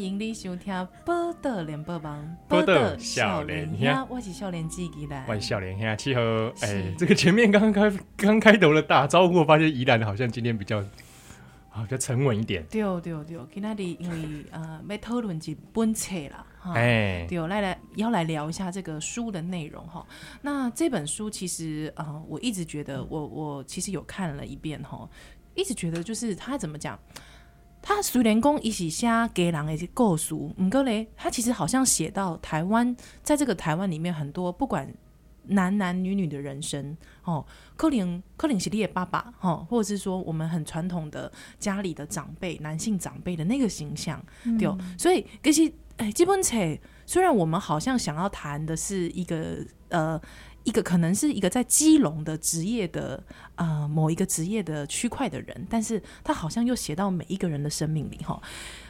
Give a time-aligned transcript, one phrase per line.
[0.00, 0.72] 迎你收听
[1.04, 6.22] 《报道联播网》，报道少年兄，我是少年机器人，我是少年兄七号。
[6.62, 10.78] 哎，这个前面刚开刚开头的打招呼，我发现宜兰好像今天比较
[11.70, 12.64] 啊，比较沉稳一点。
[12.70, 20.06] 对对对，今天的因为呃，要讨论一本册啦，哎，对，来来要来聊一下这个书的内容哈。
[20.40, 25.06] 那这本书其实啊、呃，我一直觉得我我其实有看了一遍哈，
[25.54, 26.98] 一直觉得就是他怎么讲。
[27.82, 34.92] 他虽然讲伊是写给人的故事，不过嘞，他其实好像写到台湾，在这个台湾里面，很多不管
[35.44, 37.44] 男男女女的人生哦，
[37.76, 50.20] 柯林柯林是你的爸爸哦，或者是说我们很传统的家里的长辈，男性长辈的那个形象，嗯、对，所以其实哎，基本上虽然我们好像想要谈的是一个呃。
[50.64, 53.22] 一个可能是一个在基隆的职业的
[53.54, 58.40] 呃某一个职业的区块的人，但是他好像又写到每一个人的生命里哈。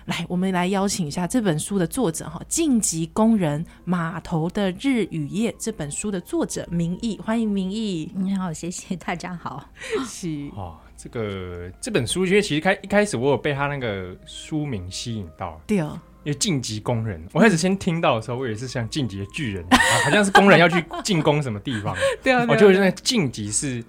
[0.06, 8.10] 来，我们来邀请一下这本书的作者哈，《晋级工人码头的日与夜》这本书的作者明义，欢迎明义。
[8.16, 9.70] 你好，谢谢大家好。
[10.04, 16.00] 是 哦，这个这本书因为其实开一开始我有被他那个书名吸引到，对哦。
[16.22, 21.96] 因为晋级工人，我开始先听到的时候，我也是像晋级的巨人， 啊，好像是工人要去进攻什么地方。
[22.22, 23.82] 对啊，我就是那晋级是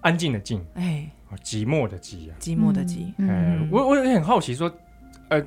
[0.00, 1.08] 安静的静，哎，
[1.44, 3.12] 寂寞的寂啊，寂寞的寂。
[3.18, 4.68] 嗯，我我也很好奇说，
[5.28, 5.40] 呃，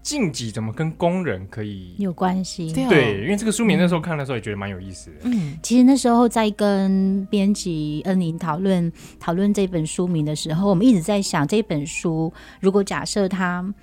[0.00, 2.72] 晋级怎么跟工人可以有关系？
[2.72, 5.16] 对，因为这个书名那时候看的时候也觉得蛮有意思的。
[5.24, 13.74] 嗯，其实那时候在跟编辑恩宁讨论讨论这本书名的时候，我们一直在想，这本书如果假设它。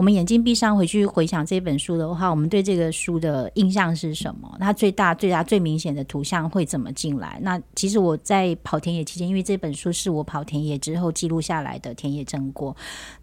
[0.00, 4.50] 我们眼睛闭上，回去回想这本书的话，我们对这个书的印象是什么？
[4.58, 7.38] 它最大、最大、最明显的图像会怎么进来？
[7.42, 12.74] 那其实我在跑田野期间，因为这本书是我跑田野之后记录下来的田野成果。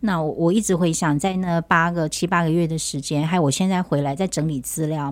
[0.02, 5.12] 那我，我一直回想，在那八个、七八个月的时间，还有我现在回来在整理资料，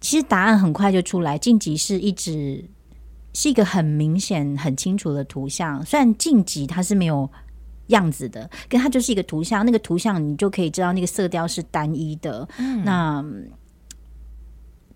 [0.00, 1.36] 其实答案很快就出来。
[1.36, 2.64] 晋级是一直
[3.34, 7.28] 是一个很明显、很清楚的图像，虽然晋级它是没有。
[7.88, 12.48] 样子的，跟它就是一个图像，那个图像你就可以知道那个色调是单一的。
[12.58, 13.24] 嗯，那。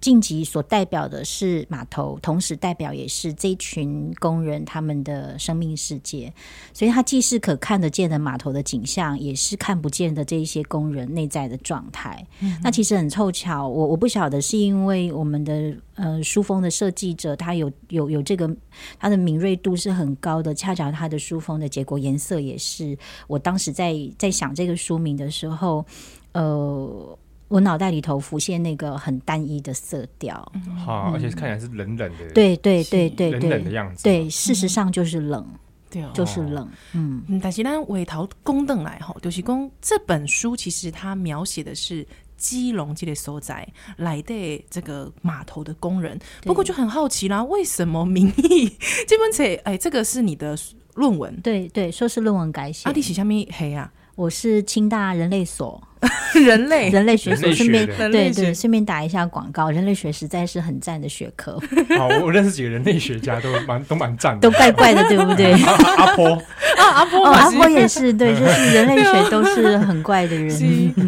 [0.01, 6.33] 进击所代表的是码头，同时代表也是这一群工人他们的生命世界，
[6.73, 12.25] 所以它既是可看得见的码头的景象，也是看不见的这一些工人内在的状态。
[12.41, 18.49] 嗯、那其实很凑巧，我我不晓得是因为我们的呃书封的设计者他有有有这个
[19.01, 25.85] 他的敏锐度是很高的，恰巧他的书封的结果颜色也是我当时在在想这个书名的时候，
[26.33, 27.19] 呃。
[27.49, 30.35] 我脑袋里头浮现那个很单一的色调，
[30.85, 35.47] 好、嗯，而且看起来是冷冷的，对对对对冷冷的样子，对，事实上就是冷，
[35.89, 37.41] 对、哦，就是冷，嗯。
[37.43, 42.07] 但是咱回头讲回来吼，就是讲这本书其实它描写的是
[42.37, 43.67] 基隆这类所在
[43.97, 48.77] 来的这个码头的工人，不过就很好奇啦，为什么名义
[49.07, 49.43] 这本册？
[49.65, 50.55] 哎，这个是你的
[50.97, 51.35] 论文？
[51.41, 52.87] 对对，说是论文改写。
[52.87, 53.91] 啊，你是下面黑啊？
[54.15, 55.83] 我是清大人类所。
[56.35, 59.71] 人类人类学所，顺便对对，顺便打一下广告。
[59.71, 61.61] 人类学实在是很赞的学科。
[61.97, 65.53] 好，我认识几个人类学家，都蛮都蛮赞的，都怪怪的，对不对？
[65.97, 66.27] 阿婆
[66.77, 70.49] 啊， 阿婆，阿婆也是，对，就是人类学都是很怪的人。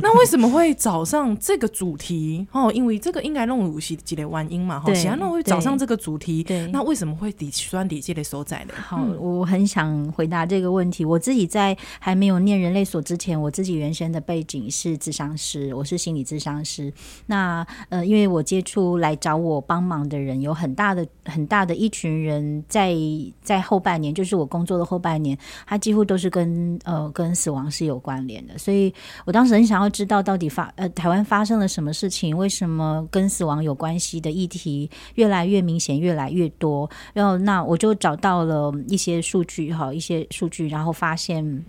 [0.02, 2.46] 那为什么会找上这个主题？
[2.52, 4.82] 哦，因为这个应该弄五系几类原因嘛。
[4.84, 6.42] 对，那会找上这个主题。
[6.42, 8.74] 对，那为什么会底酸底这类所在的？
[8.74, 11.04] 好，我很想回答这个问题。
[11.04, 15.74] 我自己在还没有念人类所之前，我自己原先的背景是是智商师。
[15.74, 16.90] 我是心理咨商师，
[17.26, 22.96] 那呃，因为我接触来找我帮忙的人有很大的很大的一群人，在
[23.42, 25.36] 在后半年，就是我工作的后半年，
[25.66, 28.92] 他几乎都是跟呃跟死亡是有关联的，所以
[29.26, 41.64] 我当时很想要知道到底发呃台湾发生了什么事情，为什么跟死亡有关系的议题越来越明显，越来越多，然后那我就找到了一些数据哈，一些数据，然后发现。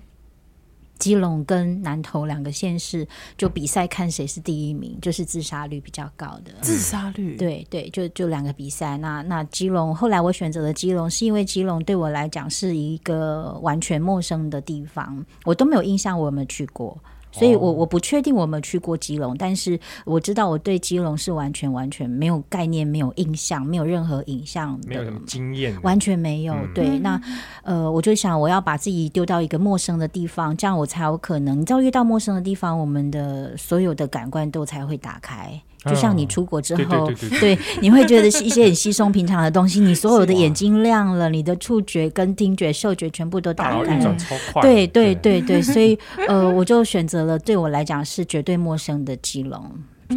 [1.02, 6.52] 基隆跟南投两个县市就比赛看谁是第一名，就是自杀率比较高的。
[6.62, 9.00] 自杀率，对对，就就两个比赛。
[9.00, 16.96] 那那基隆，后来我选择了基隆，是因为基隆对我来讲是一个完全陌生的地方，我都没有印象我有没有去过。
[17.32, 26.54] 所以我，我我不确定我有没有去过基隆，但是我知道我对基隆是完全完全没有概念、没有印象、没有任何影像，没有什么经验，完全没有。
[26.54, 27.22] 嗯、对，那
[27.64, 31.60] 呃，我就想我要把自己丢到一个陌生的地方，这样我才有可能。
[31.60, 35.62] 你知道，越到陌生的地方，我们的所有的感官都才会打开。
[35.86, 43.98] 就像你出国之后，对对对对，对，你会觉得是一些很稀松平常的东西，你所有的眼睛亮了，你的触觉跟听觉、嗅觉全部都打开。
[43.98, 45.98] 了，超快，对对对对，所以
[46.28, 49.72] 呃，我就选择了对我来讲是绝对陌生的基隆，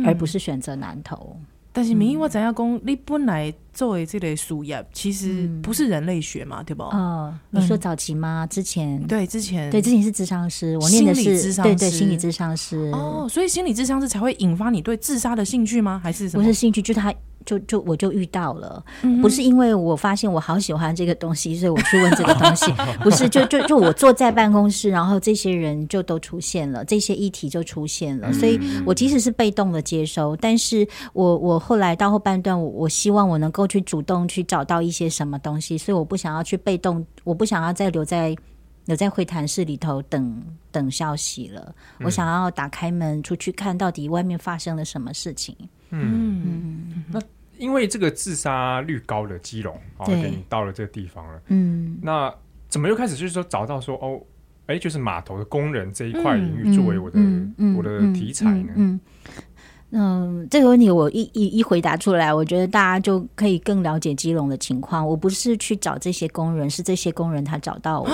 [0.04, 1.36] 而不是选择南投。
[1.72, 6.84] 但是，明明我怎样讲，你本来作为这类书业，其实不是人类学嘛，对不？
[6.84, 8.46] 哦，你说早期吗？
[8.48, 12.90] 之前对，之前对，之前是智商师，我念的是对对心理智商师。
[12.94, 16.00] 哦，所以心理智商师才会引发你对自杀的兴趣吗？
[16.02, 16.42] 还是什么？
[16.42, 17.12] 不是兴趣，就他。
[17.46, 18.82] 就就我就遇到了，
[19.20, 22.72] 不是因为我发现我好喜欢这个东西，所以我去问这个东西，
[23.04, 38.34] 不是就就就我坐在办公室，然后这些人就都出现了，这些议题就出现了，所以我即使是被动的接收，但是我我后来到后半段，我我希望我能够去主动去找到一些什么东西，所以我不想要去被动，我不想要再留在
[38.86, 45.56] 留在会谈室里头等等消息了，我想要打开门出去看到底外面发生了什么事情。
[45.90, 47.20] 嗯嗯，那
[47.56, 51.40] 因为这个自杀率高的基隆，哦，给你到了这个地方了。
[51.48, 52.34] 嗯，那
[52.68, 54.20] 怎么又开始就是说找到说哦，
[54.66, 57.20] 哎，就是码头的工人这一块领域作为我的
[57.76, 59.00] 我的题材呢？
[59.96, 65.06] 嗯嗯，这个问题我一一一回答出来，我觉得大家就可以更了解基隆的情况。
[65.06, 68.08] 我不是去找这些工人，是这些工人他找到我。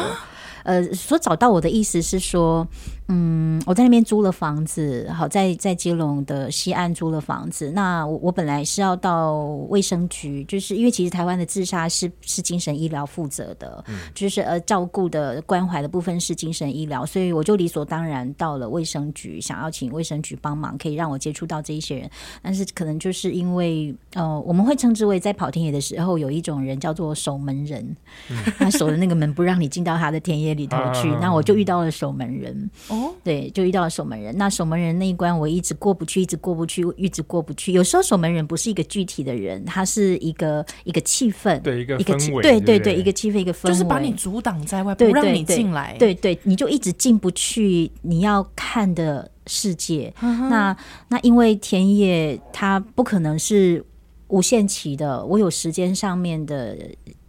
[0.62, 2.68] 呃，所找到我的意思是说，
[3.12, 7.68] 嗯，我在那边租了房子，好，在在基隆的西岸租了房子。
[7.72, 9.34] 那我我本来是要到
[9.68, 22.08] 卫生局，就是因为其实台湾的自杀是是精神医疗负责的，嗯、就是呃照顾的关怀的部分是精神医疗，所以我就理所当然到了卫生局，想要请卫生局帮忙，可以让我接触到这一些人。
[22.40, 27.84] 但是可能就是因为呃，我们会称之为在跑田野的时候，有一种人叫做守门人，
[28.30, 32.70] 嗯、 他守的那个门不让你进到他的田野里头去，那我就遇到了守门人。
[32.88, 34.36] 哦，对，就遇到了守门人。
[34.36, 37.72] 那守门人那一关，我一直过不去，一直过不去，一直过不去。
[37.72, 45.96] 有时候守门人不是一个具体的人，他是一个一个气氛，对一个一个氛围，对对对，一个气氛，一个氛围，就是把你阻挡在外，不让你进来。
[45.98, 50.12] 对对，你就一直进不去你要看的世界。
[50.20, 50.76] 那
[51.08, 53.84] 那因为田野它不可能是
[54.28, 56.76] 无限期的，我有时间上面的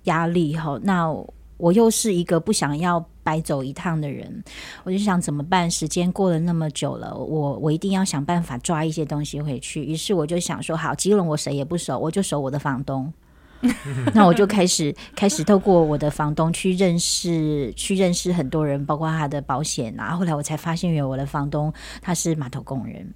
[0.04, 0.80] 压力哈。
[0.84, 1.12] 那
[1.58, 4.44] 我又是一个不想要白走一趟的人，
[4.84, 5.70] 我就想怎么办？
[5.70, 9.84] 时间过了那么久了，我我一定要想办法抓一些东西回去。
[9.84, 13.12] 于是我就想说，好，基隆我谁也不守，我就守我的房东。
[14.14, 20.16] 那我就开始开始透过我的房东去认识，去认识很多人，包括他的保险啊。
[20.16, 21.72] 后来我才发现，原来我的房东
[22.02, 23.14] 他是码头工人。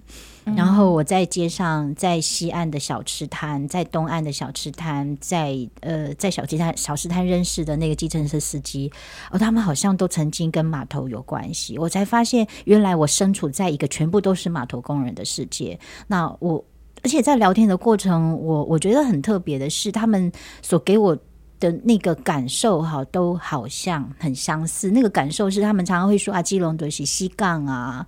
[0.56, 8.92] 然后我在街上，在西岸的小吃摊，在东岸的小吃摊，在呃，在小吃摊、小吃摊认识的那个计程车司机，
[9.32, 11.80] 哦，他们好像都曾经跟码头有关系。
[11.80, 15.80] 我才发现，原来我身处在一个全部都是码头工人的世界。
[16.06, 16.64] 那我，
[17.06, 20.32] 而且在聊天的过程，我我觉得很特别的是，他们
[20.64, 21.16] 所给我
[21.60, 24.90] 的那个感受，哈，都好像很相似。
[24.90, 28.08] 那个感受是，他们常常会说啊，基隆都是西港啊。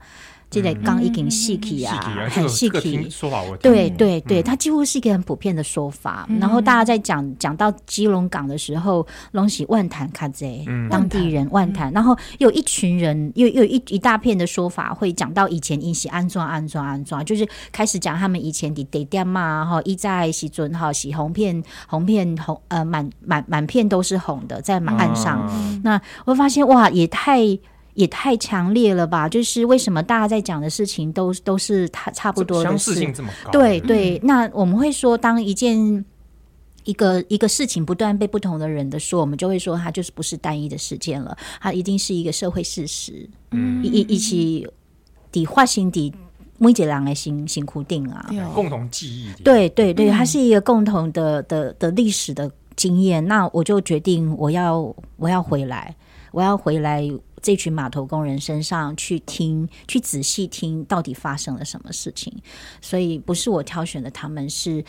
[0.50, 2.00] 这个刚一点细体啊，
[2.30, 3.10] 很细体。
[3.10, 6.27] 说法我对对对，它几乎是一个很普遍的说法。
[6.39, 11.92] 然后大家在讲讲到基隆港的时候，拢是万潭卡贼，当地人万潭。
[11.92, 25.50] 然后有一群人，又又一一大片的说法，会讲到以前一起安装安装安装，就是开始讲他们以前的地点嘛，哈，一在西尊哈，洗红片红片红呃满满满片都是红的，在马岸上。
[25.84, 27.60] 那我发现哇，也太。
[27.98, 29.27] 也太强烈了吧！
[29.27, 33.50] 就是为什么大家在讲的事情都都是差差不多的相似性这么高？
[33.50, 36.06] 对对，那我们会说，当一件
[36.84, 43.27] 一个一个事情不断被不同的人的说，我们就会说它就是不是单一的事件了，它一定是一个社会事实。
[43.50, 44.68] 嗯，一一起
[45.32, 46.13] 底化心底
[46.60, 49.34] 每一个人的心辛苦定啊，共同记忆。
[49.42, 53.25] 对对对，它是一个共同的的的历史的经验。
[53.25, 55.96] 那我就决定我要我要回来，
[56.32, 57.10] 我要回来。
[57.48, 62.30] 这群码头工人身上去听，去仔细听，到底发生了什么事情？
[62.82, 64.84] 所以不是我挑选的，他们是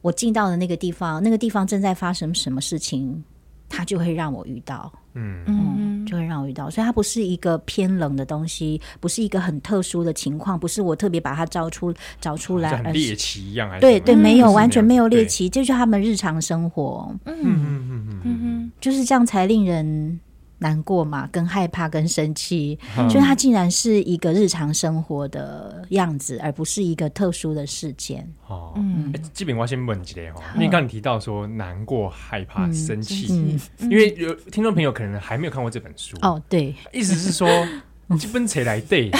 [0.00, 3.22] 我进到的那个地方，那个地方正在发生什么事情，
[3.68, 5.44] 他就会让我遇到，嗯。
[5.46, 6.68] 嗯，就会让我遇到。
[6.68, 17.38] 所以它不是一个偏冷的东西，不是一个很特殊的情况，不是我特别把它招出找出来，像猎奇一样，还是对对，没有完全没有猎奇，这就是他们日常生活，嗯。
[17.44, 20.18] 嗯嗯嗯嗯，就是这样才令人。
[20.58, 28.28] 难过嘛，跟害怕，跟生气，嗯、就它竟然是一个日常生活的样子，而不是一个特殊的事件。
[28.46, 36.16] 哦，嗯，基本我先问几类哈，因为刚你提到说难过、害怕、生气，因为有听众朋友可能还没有看过这本书。
[36.22, 37.48] 哦，对，意思是说
[38.18, 39.10] 基本车来对，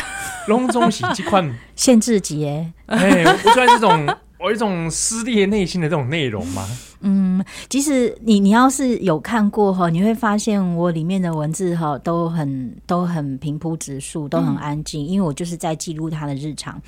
[0.46, 6.66] 隆中喜这款 限制级哎，哎，我喜欢这种我一种撕裂内心的这种内容吗？
[7.00, 16.80] 嗯，其实你你要是有看过哈，你会发现我里面的文字哈都很都很平铺直述，都很安静，因为我就是在记录他的日常。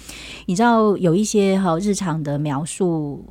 [0.47, 3.25] 你知道有一些哈日常的描述，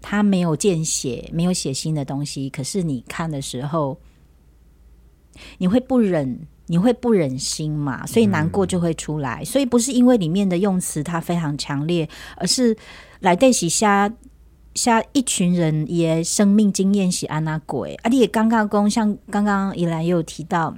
[0.00, 3.98] 他没有见血，没有血腥的东西，可是你看的时候，
[5.58, 9.44] 你会不忍，你会不忍心嘛，所以难过就会出来。
[9.44, 12.76] 所以不是因为里面的用词它非常强烈，而是
[13.24, 14.12] 来对洗下。
[14.76, 20.74] 像一群人也生命经验是安那鬼，啊，你也刚刚讲，像刚刚宜兰也有提到，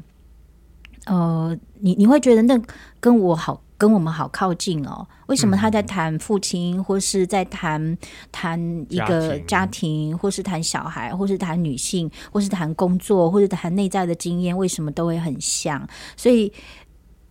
[1.06, 2.60] 呃，你你会觉得那
[3.00, 5.08] 跟我好，跟我们好靠近哦？
[5.28, 7.96] 为什么他在谈父亲，或是在谈
[8.30, 8.60] 谈
[8.90, 15.88] 一个家庭，或是谈小孩，或是谈女性，或是谈工作，或是谈内在的经验，为什么都会很像？
[16.18, 16.52] 所以。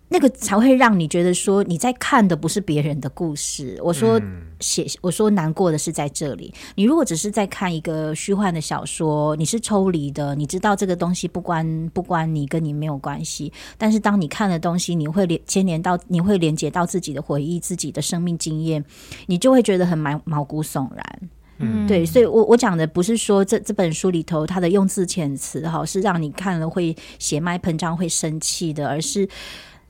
[0.07, 3.79] 那个才会让你觉得说你在看的不是别人的故事。
[3.83, 4.21] 我说
[4.59, 6.53] 写，我说难过的是在这里。
[6.75, 13.51] 你如果只是在看一个虚幻的小说，你是抽离的，你知道这个东西不关不关你，跟你没有关系。
[13.79, 18.85] 但是当你看的东西，你会连牵连到，你会连接到自己的回忆、自己的生命经验，
[19.25, 21.29] 你就会觉得很毛毛骨悚然。
[21.57, 29.27] 嗯，对，所以我我讲的不是说这这本书里头它的用字遣词哈是让你看了会血脉膨胀、会生气的，而是。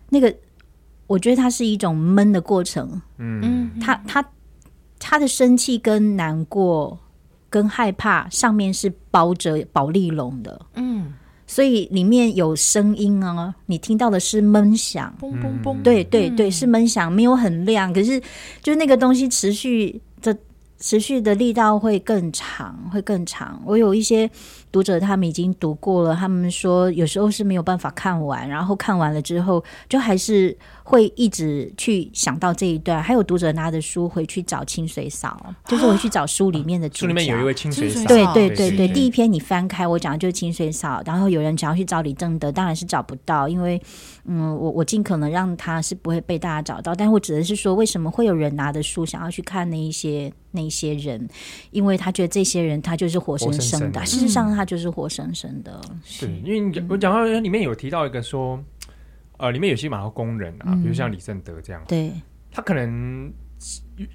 [0.10, 0.34] 那个，
[1.08, 3.02] 我觉得它是一种闷的过程。
[3.18, 4.26] 嗯，他他
[5.00, 6.98] 他的生气跟难过
[7.50, 10.66] 跟害怕上面是包着保丽龙的。
[10.76, 11.14] 嗯，
[11.48, 18.22] 所以里面有声音啊，你听到的是闷响，嘣嘣嘣，对对对，是闷响，没有很亮，可是
[18.62, 20.38] 就那个东西持续的。
[20.78, 23.60] 持续的力道会更长，会更长。
[23.66, 24.30] 我有一些
[24.76, 30.54] 读者，他们已经读过了，他们说有时候是没有办法看完，然后看完了之后，就还是
[30.84, 33.02] 会一直去想到这一段。
[33.02, 37.00] 还有读者拿着书回去找清水嫂，就是回去找书里面的主角。
[37.00, 38.86] 书里面有一位清水嫂，对对对对。
[38.90, 43.82] 第一篇你翻开，我讲的就是清水嫂，然后有人想要去找李正德，当然是找不到，因为
[44.28, 50.32] 嗯，我我尽可能让他是不会被大家找到，但我指的是说，为什么会有人拿着书想要去看那一些。
[50.56, 51.28] 那一些人，
[51.72, 55.82] 因为他觉得这些人他就是活生生的，生生事实上他就是活生生的。
[56.06, 58.58] 是，因为我讲到里面有提到一个说，
[59.36, 62.12] 呃，里面有些码头工人啊，比如像李正德这样，嗯、对，
[62.54, 63.30] 他可能。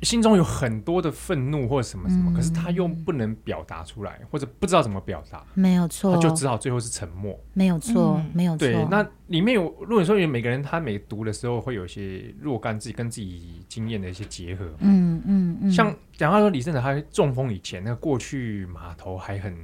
[0.02, 8.58] 心中有很多的愤怒或者什么什么，嗯、可是他又不能表达出来，或者不知道怎么表达，没有错，他就只好最后是沉默，没有错，嗯、没有错。
[8.58, 19.56] 对，那里面有，如果说有每个人他每读的时候会有一些若干自己跟自己经验的一些结合，嗯嗯嗯，像讲到说李正德他中风以前，那个过去码头还很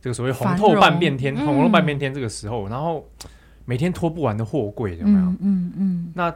[0.00, 3.08] 这个所谓红透半边天，荣红透半边天这个时候，嗯、然后
[3.64, 5.26] 每天拖不完的货柜有没有？
[5.26, 6.12] 嗯嗯，嗯。
[6.16, 6.34] 那。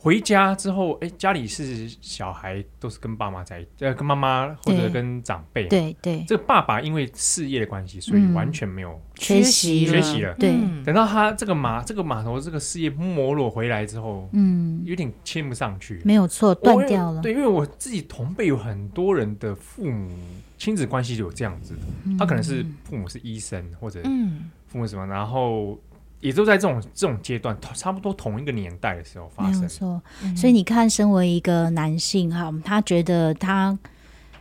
[0.00, 5.66] 回家之后，哎，家里是小孩都是跟爸妈在，呃，跟妈妈或者跟长辈。
[5.66, 6.24] 对对。
[6.28, 10.32] 这个爸爸因为事业的关系，所以完全没有缺席缺席了。
[10.34, 10.54] 对。
[10.84, 16.00] 等到他这个码这个码头这个事业没落回来之后，嗯，有点牵不上去。
[16.04, 17.20] 没有错，断掉了。
[17.20, 20.08] 对，因为我自己同辈有很多人的父母
[20.56, 21.80] 亲子关系就有这样子的，
[22.16, 24.00] 他可能是父母是医生或者
[24.68, 25.76] 父母什么，然后。
[26.20, 29.60] 也都在这种这种阶段，差不多同一个年代的时候发生。
[29.60, 33.78] 没有错，嗯、所以你看，身为一个男性哈，他觉得他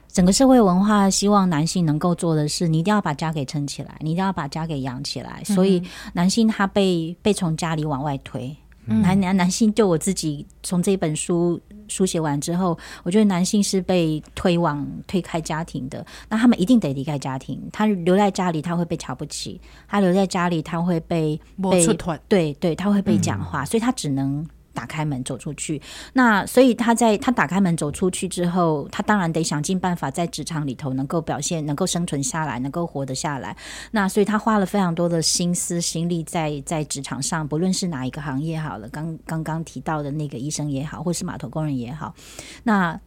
[0.08, 5.44] 整个社会文化希望男性能够做的是，你一定要把家给撑起来，你一定要把家给养起来。
[5.44, 5.82] 所以
[6.14, 8.56] 男性他被被从家里往外推。
[8.86, 16.06] 男男男性，就我自己从这本书书写完之后，我觉得男性是被推往推开家庭的。
[16.30, 21.40] 那他们一定得离开家庭，他留在家里他会被瞧不起，他留在家里他会被
[21.72, 21.86] 被
[22.28, 24.48] 对对，他会被讲话，嗯、所以他只能。
[24.78, 25.82] 打开门走出去，
[26.14, 33.58] 那所以他在他打开门走出去之后，他当然得想尽办法在职场里头能够表现，能够生存下来，能够活得下来。
[33.90, 42.14] 那所以他花了非常多的心思心力在在职场上，不论是哪一个行业好了，刚刚刚提到的那个医生也好，或是码头工人也好，
[42.62, 43.00] 那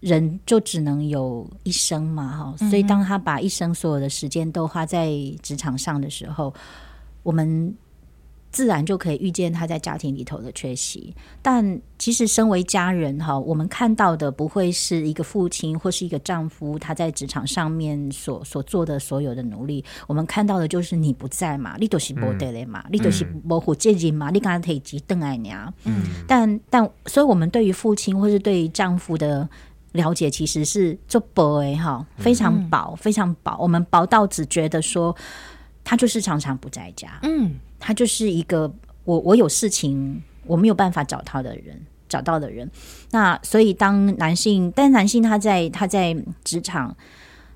[0.00, 2.68] 人就只能有一生嘛，哈。
[2.68, 5.08] 所以当他把一生所有的时间都花在
[5.42, 6.52] 职场上的时候，
[7.22, 7.74] 我们。
[8.54, 29.48] 自然就可以预见他在家庭里头的缺席，但其实身为家人哈，我们看到的不会是一个父亲或是一个丈夫他在职场上面所所做的所有的努力，我们看到的就是你不在嘛，你都是不得嘞嘛，嗯、你都是模糊接近嘛，嗯、你刚刚提及邓爱娘，嗯，但但所以，我们对于父亲或是对于丈夫的
[29.92, 35.16] 了解，其实是做薄诶哈，非常薄，非常薄，我们薄到只觉得说
[35.82, 37.56] 他就是常常不在家，嗯。
[37.84, 38.72] 他就是一个
[39.04, 42.70] 我，我有事情我没有办法找他的人，找到的人。
[43.10, 46.96] 那所以当男性，但男性他在他在职场，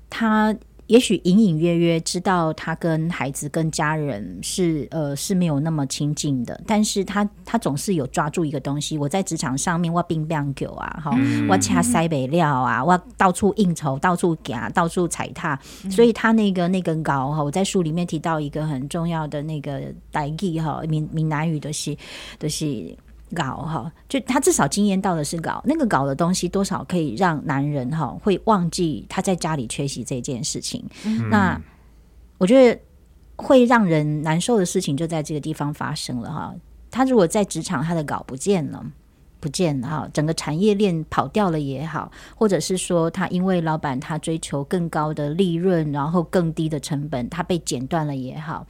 [0.09, 0.55] 他。
[0.89, 8.97] 也许隐隐约约知道他跟孩子、跟家人是呃是没有那么亲近的，但是他他总是有抓住一个东西。
[8.97, 11.15] 我在职场上面，我乒乓球啊，哈，
[11.47, 15.57] 我掐塞北料啊，我到处应酬，到处给啊，到处踩踏。
[15.91, 21.95] 所以他那个那根高哈，我在书里面提到一个很重要的那个台语哈，闽闽南语的是
[22.39, 22.97] 的是。
[23.35, 30.83] 搞哈，就他至少经验到的是搞那个搞的东西，多少可以让男人哈会忘记他在家里缺席这件事情。
[31.05, 31.61] 嗯、那
[32.37, 32.79] 我觉得
[33.35, 36.55] 会让人难受的事情就在这个地方发生了哈。
[36.89, 38.83] 他如果在职场他的搞不见了，
[39.39, 48.65] 不见了哈，整个产业链跑掉了也好，或者是说他因为老板他追求更高的利润，然后更低的成本，他被剪断了也好，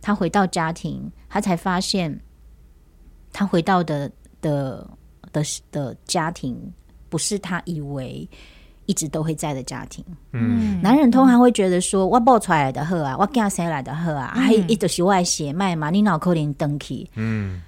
[0.00, 2.20] 他回到家庭，他才发现。
[3.32, 4.88] 他回到的的
[5.32, 6.56] 的的家庭，
[7.08, 8.28] 不是他以为
[8.86, 10.04] 一直都会在的家庭。
[10.32, 14.32] 嗯，男人通常会觉得说：“我抱出来的好啊，我嫁谁来的好啊？
[14.34, 15.90] 还一直是外血脉嘛？
[15.90, 17.60] 你脑壳里登起。”嗯，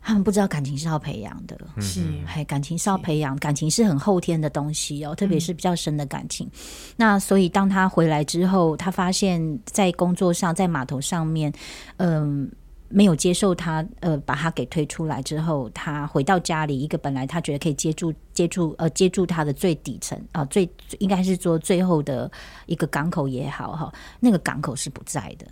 [0.00, 6.48] 他们不知道感情是要培养的，是还感情是要培养，感情是很后天的东西哦，特别是比较深的感情。
[6.96, 11.52] 那所以当他回来之后，他发现，在工作上，在码头上面，
[11.96, 12.48] 嗯。
[12.88, 22.30] 没有接受他，呃，把他给推出来之后，他回到家里，一个本来他觉得可以接住、接住、呃，接住他的最底层啊、呃，最应该是做最后的
[22.66, 25.46] 一个港口也好哈，那个港口是不在的。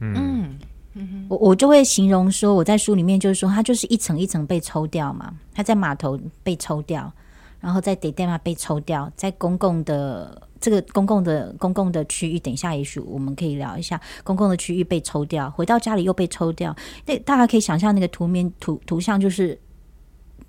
[0.00, 0.58] 嗯
[0.94, 7.12] 嗯，我我就会形容说，我在书里面就是说，他就是一层一层被抽掉嘛，他在码头被抽掉，
[7.60, 10.48] 然后在地点嘛被抽掉，在公共的。
[10.60, 13.98] 这个公共的公共的区域，等一下也许我们可以聊一下。
[14.22, 16.76] 公共的区域被抽掉，回到家里又被抽掉。
[17.06, 19.58] 那大家可以想象那个图面图图像，就是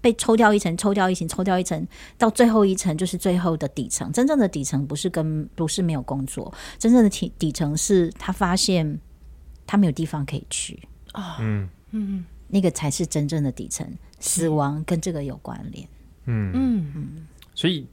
[0.01, 4.11] 被抽掉一层，抽掉一层，抽掉一层，到最后一层就是最后的底层。
[4.11, 8.99] 真正的底层不是跟不是没有工作，真正的底底层是他发现
[9.65, 10.77] 他没有地方可以去
[11.13, 11.37] 啊。
[11.39, 13.87] 嗯嗯，那个才是真正的底层。
[14.19, 15.87] 死亡跟这个有关联。
[16.25, 17.87] 嗯嗯嗯，所以。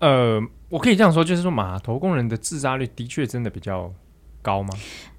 [0.00, 3.90] 呃，我可以这样说，就是说码头工人的自杀率的确真的比较
[4.42, 4.68] 高吗？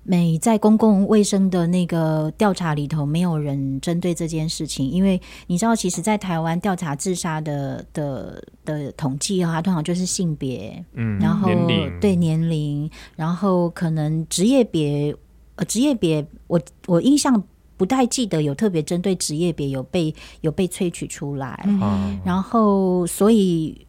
[0.03, 15.15] 没，在公共卫生的那个调查里头，没有人针对这件事情，因为你知道，其实，在台湾调查自杀的的的统计啊，通常就是性别，嗯，然后年对年龄，然后可能职业别，
[15.55, 17.43] 呃，职业别，我我印象
[17.75, 23.86] 不太记得有特别针对职业别有被有被萃取出来，嗯，然后所以。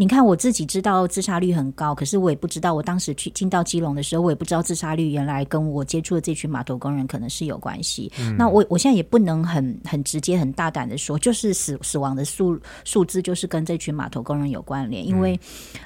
[0.00, 8.10] 你看，我自己知道自杀率很高，可是我也不知道，我当时去进到基隆的时候，我也不知道自杀率原来跟我接触的这群码头工人可能是有关系。
[8.20, 15.38] 嗯、那我我现在也不能很很直接、很大胆的说，就是死死亡的数数字就是跟这群码头工人有关联，因为、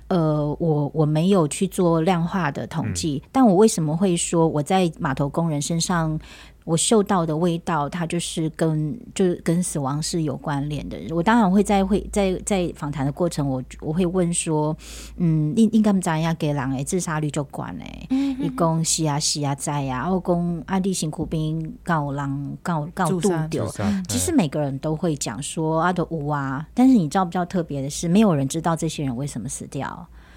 [0.08, 6.20] 嗯、呃，我我没有去做量化的统计，嗯、但我为什么会说我在码头工人身上？
[6.64, 10.96] 我嗅到的味道，它就是跟就是跟死亡是有关联的。
[11.10, 14.76] 我当然会在会在在访谈的过程，我我会问说，
[15.16, 23.20] 嗯，应应该怎样给人诶自杀率就管诶，一共是啊是啊在啊，我讲阿弟辛苦兵告人告告度
[23.50, 23.66] 丢。
[24.08, 29.88] 其实每个人都会讲说阿德乌啊，但是你知道比较特别的是，没有人知道这些人为什么死掉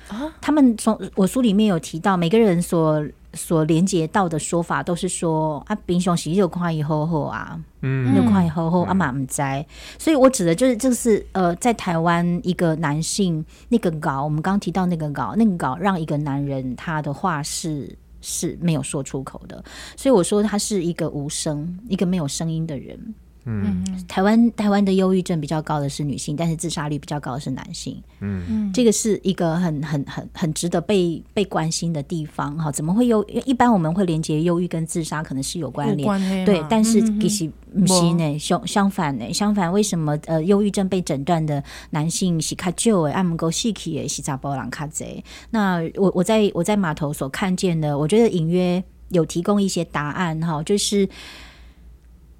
[0.07, 0.33] 啊。
[0.41, 3.03] 他们从我书里面有提到，每个人所。
[3.35, 9.65] 所连接到的说法都是说啊，平常时就快以后后啊，嗯，六块以后后阿妈唔在，
[9.99, 19.63] 所以我指的就是这个是呃，在台湾一个男性那个稿，我们刚刚提到那个稿，那个稿让一个男人他的话是是没有说出口的，
[19.95, 23.13] 所以我说他是一个无声，一个没有声音的人。
[23.47, 28.01] 嗯，台湾台湾的忧郁症比较高的是女性，但是自杀率比较高的是男性。
[28.19, 32.71] 嗯，这个是一个很很很很值得被被关心的地方哈。
[32.71, 33.23] 怎么会忧？
[33.45, 36.63] 一般我们会连接忧郁跟自杀可能是有关联，对。
[36.67, 45.23] 但是其实不是呢，相相反呢，相反为什么呃忧郁症被诊断的男性是较少的，阿姆哥细气的是查甫人较侪？
[45.51, 51.07] 那我我在我在码头所看见的，我觉得隐约有提供一些答案哈，就是。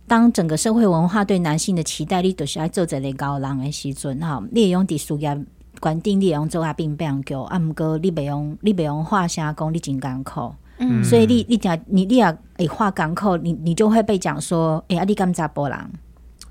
[0.08, 5.46] 当整个社会文化对男性的期待，你都是爱做这类高冷的时阵哈，你也用的事业
[5.80, 15.78] 关定，你也用做阿并不叫啊，毋过你袂用，你袂用话声讲，你真艰苦，嗯，所以你你讲你你啊，诶话港口，你你就会被讲说，哎、欸、啊，你干查甫人，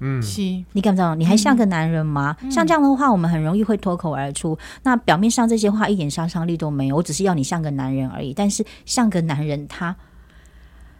[0.01, 2.37] 嗯，是，你干查，你还像个男人吗？
[2.43, 4.59] 嗯、像这样的话，我们很容易会脱口而出。
[4.83, 8.35] 那表面上这些话一点杀伤力都没有，我只是要你像个男人而已。
[8.35, 9.95] 但是像个男人，他。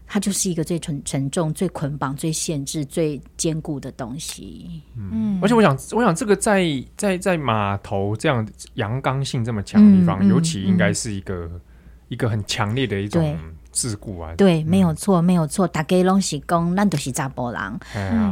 [0.07, 4.83] 它就是一个最沉沉重、最捆绑、最限制、最坚固的东西。
[4.97, 6.65] 嗯，而且我想，我想这个在
[6.97, 11.61] 在在码头这样阳刚性这么强的地方，嗯嗯、尤其应该是一个、嗯、
[12.09, 13.37] 一个很强烈的一种。
[13.75, 15.67] 自古啊，对，没有错，没有错。
[15.67, 17.61] 大家拢是讲，咱都是查甫人，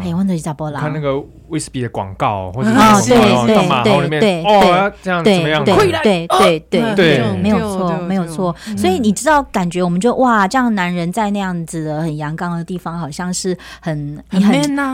[0.00, 0.74] 嘿，我都是查甫人。
[0.81, 5.64] 看那个威士忌的广告，或者哦，对对对对哦，这样怎么样？
[5.64, 8.55] 对对对对对，没有错，没有错。
[8.78, 14.40] 所以你知道，感觉我们就哇，这样男人在那样子的很阳刚的地方，好像是很很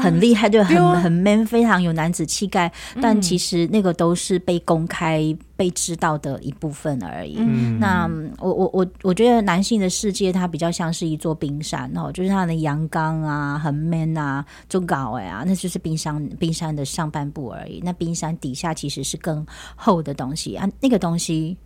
[0.01, 2.73] 很厉害，对很很 man，非常有男子气概。
[3.03, 5.37] 但其实那个都是被公开。
[5.59, 7.35] 被知道的一部分而已。
[7.41, 17.81] 嗯、那我我我我觉得男性的世界，它比较像是一座冰山哦，就是它的阳刚啊，很 man 啊，就搞哎啊，那就是冰山冰山的上半部而已。
[17.85, 19.45] 那冰山底下其实是更
[19.75, 21.57] 厚的东西啊，那个东西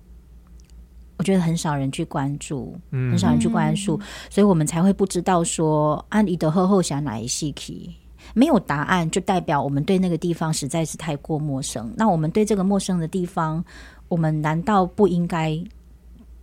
[1.19, 7.95] 我觉得很少人去关注，很少人去关注，嗯、所以我们才会不知道说安以德厚厚想哪一细体。
[8.35, 11.93] 没有答案，就代表我们对那个地方实在是太过陌生。
[11.97, 13.65] 那我们对这个陌生的地方，
[14.09, 15.59] 我们难道不应该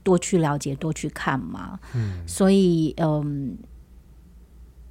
[0.04, 1.80] 多去了解、多去看吗？
[1.94, 3.58] 嗯，所以，嗯，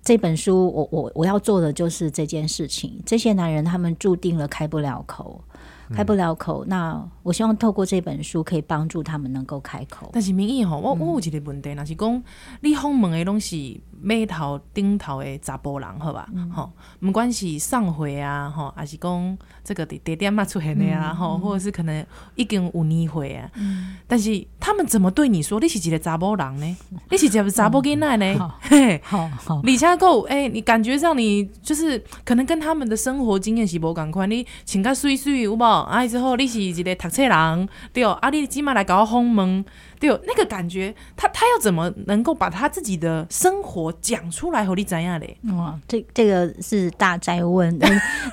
[0.03, 3.01] 这本书我我我要做的就是这件事情。
[3.07, 5.43] 这些男人他们注定了开不了口。
[5.91, 10.09] 开不了口，那我希望透过这本书可以帮助他们能够开口。
[10.15, 12.23] 但是明义吼，我我有一个问题，那、嗯、是讲
[12.63, 13.55] 你访问的拢是
[14.01, 16.27] 码头顶头的查甫人，好吧？
[16.51, 25.61] 吼、嗯，不管是上回啊，吼，还是讲这个地点嘛出现的啊，吼、嗯，或者是可能已经有年岁啊，嗯、但是他们怎么对你说？
[25.61, 26.77] 你是一个查甫人呢？
[27.13, 28.53] 你是一个查甫囡仔呢？
[28.63, 35.63] 嘿，好好，李佳购，哎，你感觉上你就是可能跟他们的生活经验是无共款，你穿甲水水有无？
[35.63, 36.07] 啊！
[36.07, 38.13] 之后你是一个读册人，对哦。
[38.23, 39.65] 啊，你起码来搞个访问，
[39.99, 40.21] 对哦。
[40.27, 44.65] 那个感觉，他他要怎么能够把他自己的生活讲出来？
[44.65, 45.37] 和你怎样嘞？
[45.57, 47.79] 哇，这这个是大灾问。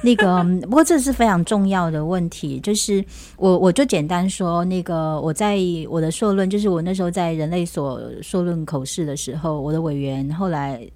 [0.04, 2.60] 那个，不过这是非常重要的问题。
[2.60, 3.04] 就是
[3.38, 5.58] 我我就简单说，那个我在
[5.90, 10.88] 我的硕论，就是我那时候在人类所硕论口试的时候，我的委员后来。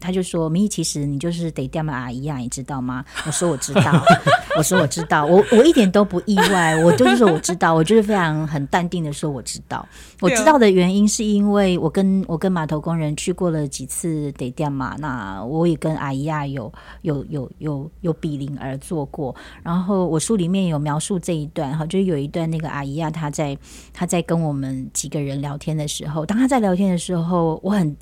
[0.00, 4.02] 他就说：“明义，其实你就是得掉嘛阿姨呀，你知道吗？”我说：“我知道。
[4.56, 9.86] ”我说：“我知道。”我我一点都不意外，我就是说我知道，我就是非常很淡定的说我知道。
[10.20, 19.34] 我知道的原因是因为我跟我跟码头工人去过了几次得掉嘛，那我也跟阿姨呀有有有有有比邻而坐过。
[19.62, 23.56] 然后我书里面有描述这一段哈，就是有一段那个阿姨呀，她在
[23.92, 27.96] 她在跟我们几个人聊天的时候，当她在聊天的时候，我很。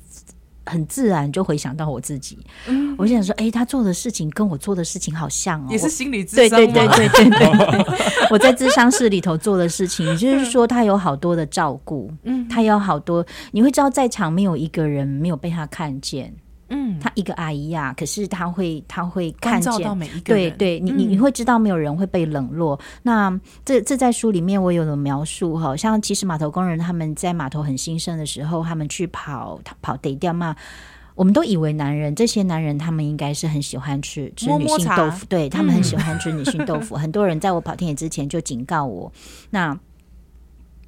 [0.67, 6.67] 很自然就回想到我自己，嗯、我就想说，哎、欸，他做的事情跟我做的事情好像哦，也是心理智商吗？
[6.67, 7.85] 对对对对对对，
[8.29, 16.33] 我在智商室里头做的事情，就是说他有好多的照顾，嗯，他有好多，你会知道在场没有一个人没有被他看见。
[16.69, 22.77] 嗯，他一个阿姨呀、啊，可是他会，他会看见，到每一个人对对，你你你会知道没有人会被冷落。
[22.79, 30.53] 嗯、那这这在书里面我有了描述哈，像其实码头工人他们在码头很兴盛的时候，他们去跑跑得掉嘛，
[31.15, 36.97] 我们都以为男人这些男人他们应该是很喜欢吃吃女性豆腐，对他们很喜欢吃女性豆腐。
[36.97, 39.09] 嗯、 很多人在我跑田野之前就警告我，
[39.51, 39.79] 那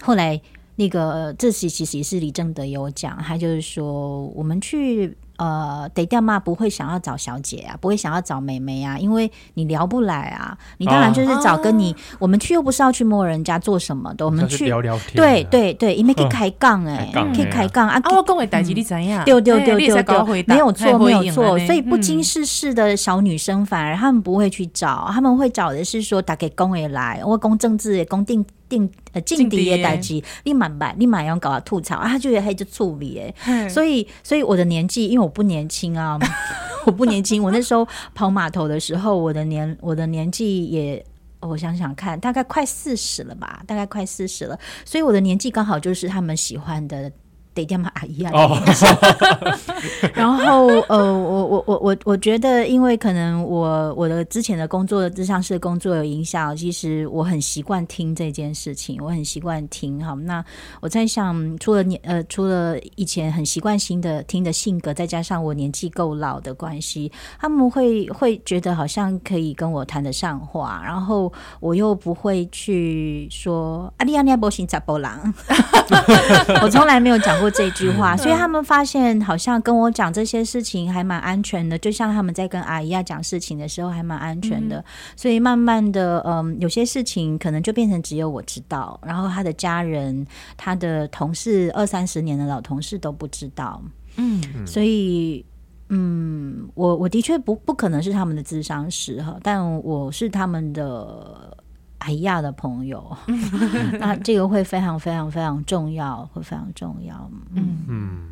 [0.02, 0.42] 后来
[0.76, 5.16] 那个这些其实也是李正德有讲，他就是说我们去。
[5.40, 10.58] 呃，得掉嘛，不会想要找小姐啊，不会想要找妹妹啊，因为你聊不来啊。
[10.78, 15.16] 你当然就是找跟你，哦、我们去又不是要去摸人家做什么的，我们去聊聊天。
[15.16, 18.02] 对对对，因为可以开杠哎，可以开杠啊。
[18.06, 19.24] 我讲的代志你怎样？
[19.24, 21.58] 丢丢丢丢丢，没有错没有错。
[21.60, 28.46] 所以不经世事的小女生，反而他们不会去找，他们会找的是说，打给公也来，我公政治也公定。
[28.70, 36.18] 定呃劲敌的代志，你满白，你满要搞他吐槽啊，他就是还就处理哎，所以所以我的年纪，因为我不年轻啊，
[36.86, 41.04] 我不年轻，我那时候跑码头的时候，我的年我的年纪也，
[41.40, 47.12] 我想想看，大概快四十了吧，大概快四十了，所以我的年纪刚好就是他们喜欢的。
[47.60, 48.32] 得掉嘛阿姨啊，
[50.16, 60.04] 然后呃，我我我我我觉得，因为可能我我的之前的工作，智商室的工作有影响，其实我很习惯听这件事情，我很习惯听。
[60.04, 60.44] 好，那
[60.80, 75.34] 我在想，除了年呃，除了以前很习惯性的听的性格，再加上我年纪够老的关系，他们会会觉得好像可以跟我谈得上话，然后我又不会去说阿利亚尼亚波辛扎波郎，
[76.64, 77.49] 我从来没有讲过。
[77.52, 84.84] 这句话，所以他们发现好像跟我讲这些事情还蛮安全的，就像他们在跟阿姨要讲事情的时候还蛮安全的。
[85.16, 90.26] 所以慢慢的，嗯，有些事情可能就变成只有我知道，然后他的家人、
[90.58, 93.82] 他的同事，二三十年的老同事都不知道。
[94.18, 95.46] 嗯，所以
[95.90, 101.58] 嗯，我我的确不不可能是他们的智商师哈，但我是他们的
[102.00, 103.16] 哎呀的朋友，
[104.00, 107.32] 那这个会非常非常非常重要，会非常重要。
[107.54, 107.86] 嗯。
[107.88, 108.30] 嗯，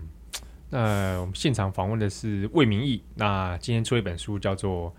[0.70, 4.94] 那我们现场访问的是魏明义，那今天出一本书叫做。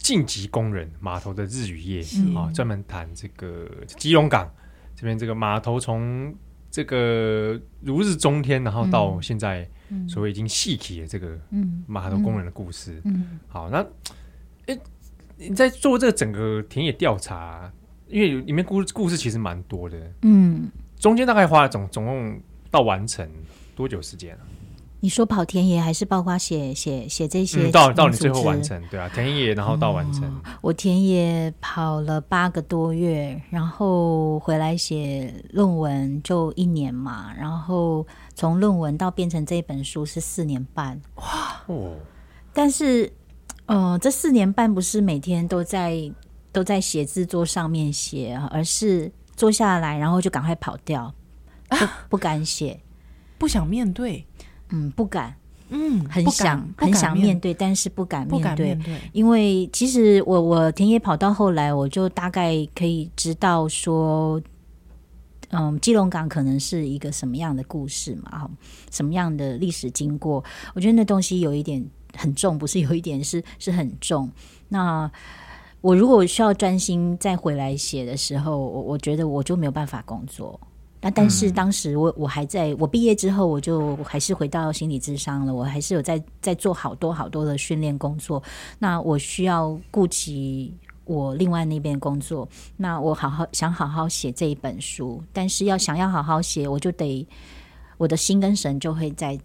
[0.00, 2.00] 晋级工人码头的日与夜
[2.32, 4.48] 啊，专门谈这个基隆港
[4.94, 6.32] 这边这个码头从
[6.70, 9.68] 这个如日中天，然后到现在
[10.08, 11.36] 所谓已经细体的这个
[11.88, 13.02] 码头工人的故事。
[13.06, 13.40] 嗯。
[13.48, 13.84] 好，那
[14.66, 14.80] 诶，
[15.36, 17.68] 你在做这个整个田野调查，
[18.08, 22.40] 因为里面故故事其实蛮多的，嗯，中间大概花了总总共
[22.70, 23.28] 到完成
[23.76, 24.40] 多久时间啊？
[25.00, 27.70] 你说跑田野还是包括写写写这些、嗯？
[27.70, 30.24] 到到你最后完成，对啊，田野然后到完成。
[30.24, 41.00] 哦、我田野跑了八个多月，然后回来写论文就一年嘛，然后从论文到变成这本书是四年半。
[41.14, 41.92] 哇哦！
[42.52, 43.12] 但是，
[43.66, 46.10] 呃，这四年半不是每天都在
[46.58, 51.14] 都在写字桌上面写，而是坐下来然后就赶快跑掉，
[51.68, 51.76] 不
[52.10, 52.80] 不敢写，
[53.38, 54.26] 不想面对。
[54.70, 55.36] 嗯，不敢，
[55.68, 64.42] 嗯，很想很想面对，但是不敢面对，面对，因为其实我我田野跑到后来，我就大概可以知道说，
[65.50, 68.50] 嗯，基隆港可能是一个什么样的故事嘛，哈，
[68.90, 70.42] 什么样的历史经过？
[70.74, 74.28] 我觉得那东西有一点很重，不是有一点是是很重。
[74.70, 75.08] 那
[75.80, 80.58] 我如果需要专心再回来写的时候，我我觉得我就没有办法工作。
[81.00, 88.42] 那但是当时我我还在我毕业之后，我就还是回到心理智商了，我还是有在在做好多好多的训练工作。
[88.80, 97.24] 那我需要顾及我另外那边工作，那我好好想好好写这一本书，但是要想要好好写，我就得
[97.96, 99.38] 我的心跟神就会再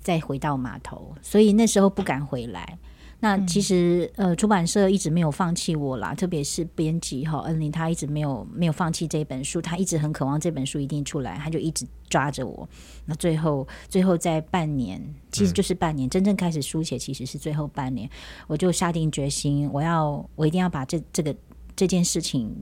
[0.00, 2.78] 再回到码头，所以那时候不敢回来。
[3.18, 12.68] 那其实，呃，出版社一直没有放弃我啦，特别是编辑哈恩玲，他一直没有没有放弃这本书，他一直很渴望这本书一定出来，他就一直抓着我。
[13.06, 15.02] 那最后，最后在半年，
[15.32, 18.08] 其实就是半年，嗯、真正开始书写其实是最后半年，
[18.46, 21.34] 我就下定决心，我要我一定要把这这个
[21.74, 22.54] 这件事情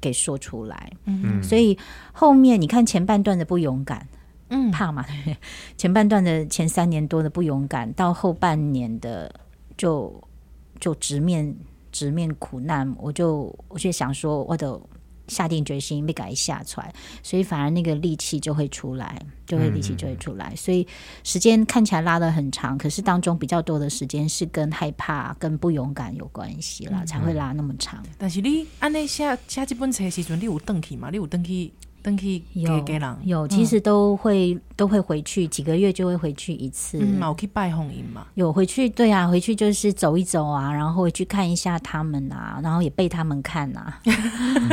[0.00, 0.92] 给说出来。
[1.06, 1.76] 嗯，所以
[2.12, 4.06] 后面你看前半段的不勇敢，
[4.50, 5.04] 嗯，怕嘛，
[5.76, 9.34] 前半段的前三年多的不勇敢，到后半年的。
[9.80, 10.22] 就
[10.78, 11.56] 就直面
[11.90, 14.78] 直面苦难，我就我就想说，我得
[15.26, 20.50] 下定决心没改下出来，所以反而那个力气就会出来，就会力气就会出来。
[20.50, 20.86] 嗯、所以
[21.24, 28.04] 时间看起来拉得很长，可是当中比较多的时间是跟害怕、跟不勇敢有关系啦，嗯、才会拉那么长。
[28.18, 31.08] 但是你按那写写这本书时阵，你有登去吗？
[31.10, 31.72] 你有登去？
[32.02, 36.98] 登记给给人有，其实都会、嗯、都会回去，几个月就会回去一次。
[37.00, 44.00] 嗯，我去拜访因嘛，有回去，对啊，回去就是走一走啊，然后回去看一下他们啊，然后也被他们看啊。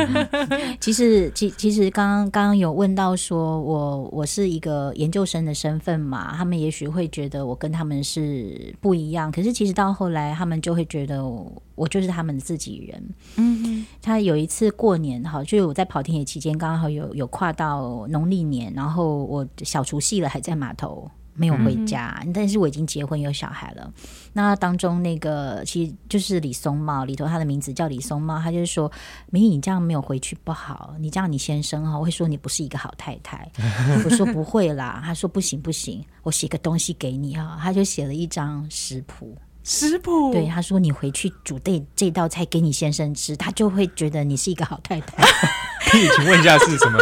[0.80, 11.62] 其实，其其实刚刚刚刚有问到说我我是一个研究生的身份嘛，他们也许会觉得我跟他们是不一样，可是其实到后来他们就会觉得我。
[11.78, 13.08] 我就是他们的自己人。
[13.36, 23.92] 嗯哼，他有一次过年哈，就是我在跑田野期间，刚好有有跨到农历年，然后我小除夕了，还在码头没有回家，嗯、但是我已经结婚有小孩了。
[24.32, 28.90] 那当中那个其实就是李松茂里头，他的名字叫李松茂，他就是说
[29.30, 33.48] ：“明义，你这样没有回去不好，你这样你先生哈会说你不是一个好太太。
[34.04, 39.36] ”我说不会啦，他说不行不行，我写个东西给你哈，他就写了一张食谱。
[39.64, 45.22] 食谱对他说：“你回去煮这这道菜给你先生吃，他就会觉得你是一个好太太。
[45.90, 46.98] ”可以请问一下是什么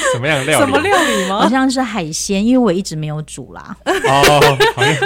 [0.12, 0.66] 什么样的料理？
[0.66, 1.40] 什么料理吗？
[1.40, 3.76] 好像是海鲜，因为我一直没有煮啦。
[3.84, 4.58] 哦，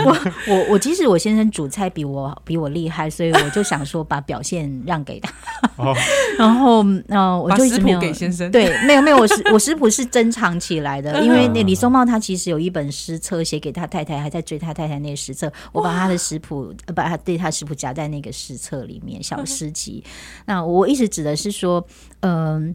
[0.04, 5.32] 我我我即使我先生煮菜比我比我厉害，所以我就想说把表现让给他。
[5.76, 5.94] 哦，
[6.38, 8.50] 然后嗯、呃，我就一直没有给先生。
[8.50, 20.02] 对，没有没有，我食 我食谱是珍藏起来的，因为那李松茂他其实有一本诗册写给他太太，还在追他太太那个诗册，我把他的食谱把他对他食谱夹在那个诗册里面，小诗集。
[20.46, 21.84] 那我一直指的是说，
[22.20, 22.74] 嗯、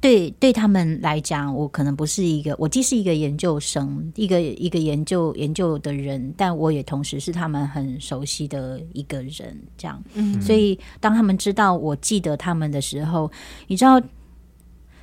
[0.00, 10.02] 对，对他们来讲，我可能不是一个，我既是一个研究生，一个一个研究研究的人，但我也同时是他们很熟悉的一个人，这样。
[10.14, 13.30] 嗯，所以当他们知道我记得他们的时候，
[13.66, 14.00] 你知道，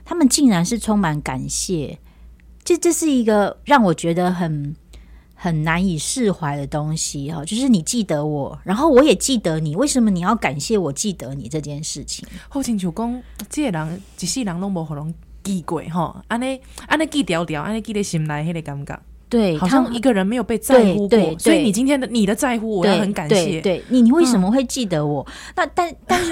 [0.03, 1.99] 他们竟然是充满感谢，
[2.63, 4.75] 这这是一个让我觉得很。
[5.39, 12.27] 很难以释怀的东西哈，就是你记得我，然后我也记得你，为什么你要感谢我记得你这件事情？
[12.49, 18.99] 好清楚讲，这个人一世人都无可能记过哈，安尼安尼记条条，安尼记在心内，迄个感觉。
[19.29, 23.59] 对，好像一个人没有被在乎过，所以你今天的你的在乎，我要很感谢。
[23.59, 25.21] 对，对你，你为什么会记得我？
[25.27, 26.31] 嗯、那但但是，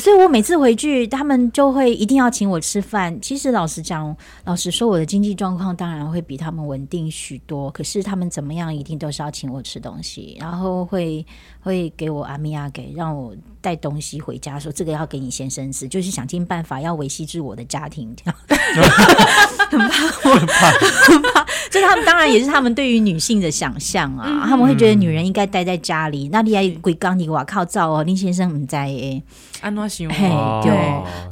[0.00, 3.16] 所以我每次回去，他们就会一定要请我吃饭。
[3.20, 7.70] 其实老实讲，老实说，我的经济状况当然会比他们稳定许多。
[7.70, 11.24] 可是他们怎么样，一定都是要请我吃东西，然后会
[11.60, 18.36] 会给我阿米亚给让我带东西回家，说这个要给你先生吃，就是想尽办法要维系住我的家庭，这样。
[19.70, 20.70] 很怕，我很怕，
[21.06, 21.46] 很怕。
[21.70, 26.28] 就 他们当然也是他们对于女性的想象啊，嗯、他们会觉得女人应该待在家里。
[26.28, 29.22] 嗯、那你还鬼刚你瓦靠照哦，林先生唔在诶，
[29.62, 30.28] 安诺西嘿，
[30.62, 30.66] 对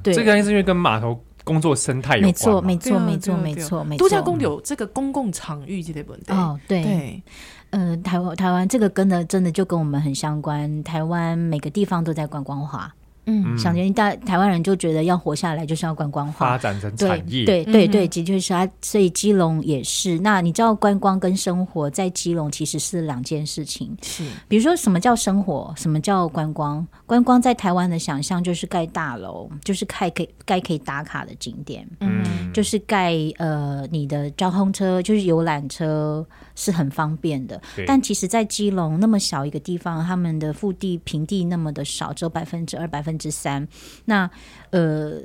[0.02, 3.98] 对，这个是因为跟码头工作生态有关，没错没错没错没错没错。
[3.98, 7.22] 度假宫有这个公共场域这类问题哦，对
[7.70, 12.92] 嗯，台湾台湾这个跟的真的就跟我们很相关，台湾每个地方都在观光化。
[13.30, 17.44] 嗯，想觉大台湾人就觉得要活下来就是要观光化，发展成产业。
[17.44, 18.68] 对对对，的确是啊。
[18.82, 20.18] 所以基隆也是。
[20.18, 23.96] 那你知道观光跟生活在基隆其实是两件事情。
[24.02, 26.86] 是，比如说什么叫生活，什么叫观光？
[27.06, 31.86] 观光在台湾的想象就是盖大楼，就是盖可以盖可以打卡的景点。
[32.00, 37.60] 嗯，就是盖呃你的交通车，就是游览车是很方便的。
[37.86, 43.68] 但其实，在基隆那么小一个地方，他们的腹地平地那么的少，只有百分之二、百分之三，
[44.06, 44.28] 那
[44.70, 45.20] 呃，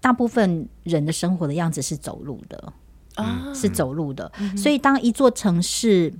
[0.00, 2.72] 大部分人的生活的样子是走路的
[3.16, 4.30] 啊，嗯、是走路的。
[4.38, 6.14] 嗯、所以，当一座城市，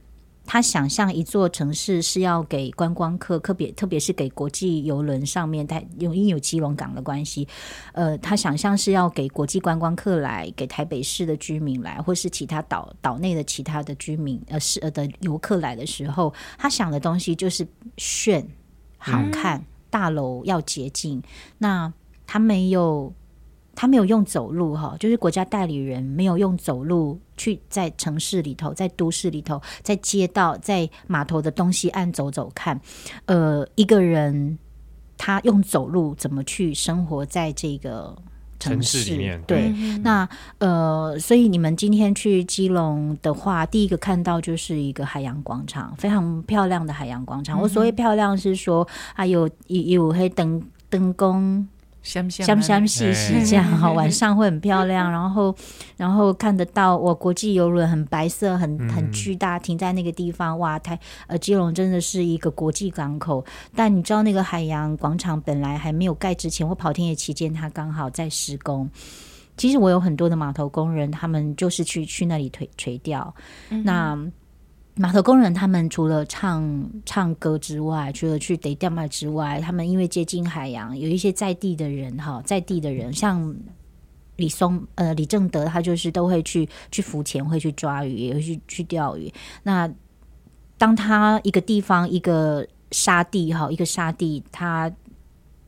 [0.44, 7.46] 他想象一座城市是要给观光客，特别特别是给国际游轮上面，它因为有基隆港的关系，
[7.92, 18.46] 呃，他想象是要给国际观光客来，给台北市的居民来，或是其他岛岛内的其他的居民，呃，是呃的游客来的时候，他想的东西就是炫、
[18.98, 19.64] 好看。
[19.92, 21.22] 大楼要洁净，
[21.58, 21.92] 那
[22.26, 23.12] 他没有，
[23.74, 32.80] 他没有用走路哈，就是国家代理人没有用走路去在城市里头，在都市里头，在街道，在码头的东西岸走走看，
[33.26, 34.58] 呃，一个人
[35.18, 38.16] 他用走路怎么去生活在这个。
[38.62, 47.58] 城市，城市里面，对，嗯、那呃，所以你们今天去基隆的话，第一个看到就是一个海洋广场，非常漂亮的海洋广场。
[47.58, 51.66] 嗯、我所谓漂亮是说，啊有有有黑灯灯光。
[52.02, 55.54] 香香香细细这样哈，晚上会很漂亮， 然后
[55.96, 63.44] 然后看得到我国际游轮很白色，很很巨大，停在那个地方，哇，台呃，基隆真的是一个国际港口。
[63.74, 68.90] 但你知道那个海洋广场本来还没有盖之前，我跑田野期间，它刚好在施工。
[69.56, 73.34] 其实我有很多的码头工人，他们就是去去那里垂垂钓，
[73.84, 74.18] 那。
[74.94, 83.54] 码头工人他们除了唱唱歌之外，除了去逮钓卖之外，他们因为接近海洋，有一些在地的人哈，在地的人像
[84.36, 89.32] 李松呃李正德，他就是都会去去浮潜，会去抓鱼，也会去去钓鱼。
[89.62, 89.90] 那
[90.76, 94.92] 当他一个地方一个沙地哈，一个沙地他。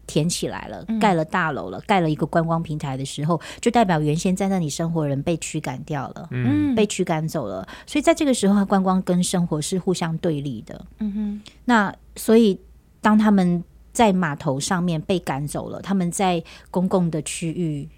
[0.06, 7.66] 填起来了，盖了大楼了，盖了一个观光平台的时候，就代表原先在那里生活的人被驱赶掉了，嗯，被驱赶走了。
[7.86, 10.86] 所以在这个时候，观光跟生活是互相对立的。
[10.98, 12.58] 嗯哼，那所以
[13.00, 13.62] 当他们
[13.92, 17.88] 在码头上面被赶走了，他们在公共的区域、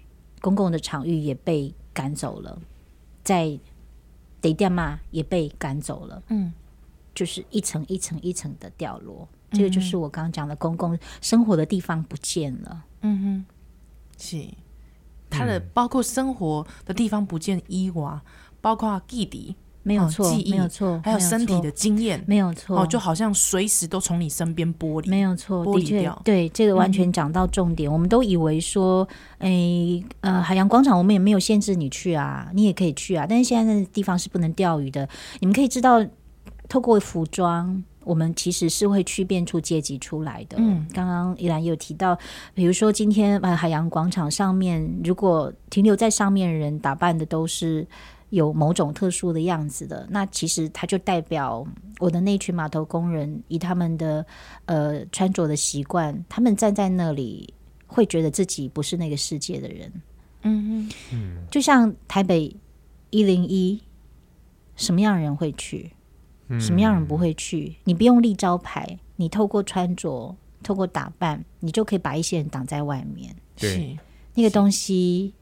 [0.41, 2.57] 公共的场域也被赶走了，
[3.23, 3.57] 在
[4.39, 6.21] 得店嘛也被赶走了。
[6.29, 6.53] 嗯，
[7.15, 9.27] 就是一层一层一层的掉落。
[9.51, 12.83] 这个就是我刚刚讲的公共生活的地方不见了。
[13.01, 13.45] 嗯哼，
[14.17, 14.45] 是
[15.29, 18.21] 他的包括生活的地方不见，伊娃
[18.59, 26.21] 包括弟弟没有错，记忆没有错，还有身体的经验没有错，哦，就好像随时都从你身边剥离，没有错，剥离掉。
[26.25, 27.89] 对，这个完全讲到重点。
[27.89, 29.07] 我们都以为说，
[29.37, 33.25] 哎，呃，海洋广场我们也没有限制你去啊，你也可以去啊。
[33.29, 35.07] 但是现在那个地方是不能钓鱼的。
[35.39, 36.05] 你们可以知道，
[36.67, 37.83] 透过服装。
[38.07, 40.57] 我们其实是会区辨出阶级出来的。
[40.57, 42.17] 嗯，刚刚依兰有提到，
[42.53, 47.85] 比如说今天呃海洋广场上面，如果停留在上面的人打扮的都是
[48.29, 51.67] 有某种特殊的样子的，那其实它就代表
[51.99, 54.25] 我的那群码头工人以他们的
[54.65, 57.53] 呃穿着的习惯，他们站在那里
[57.85, 59.91] 会觉得自己不是那个世界的人。
[60.43, 62.55] 嗯嗯，就像台北
[63.09, 63.81] 一零一，
[64.75, 65.91] 什么样的人会去？
[66.59, 67.75] 什么样人不会去？
[67.83, 73.35] 你不用立招牌，你透过穿着、透过打扮，你就可以把一些人挡在外面。
[73.55, 73.97] 对是
[74.35, 75.33] 那个东西，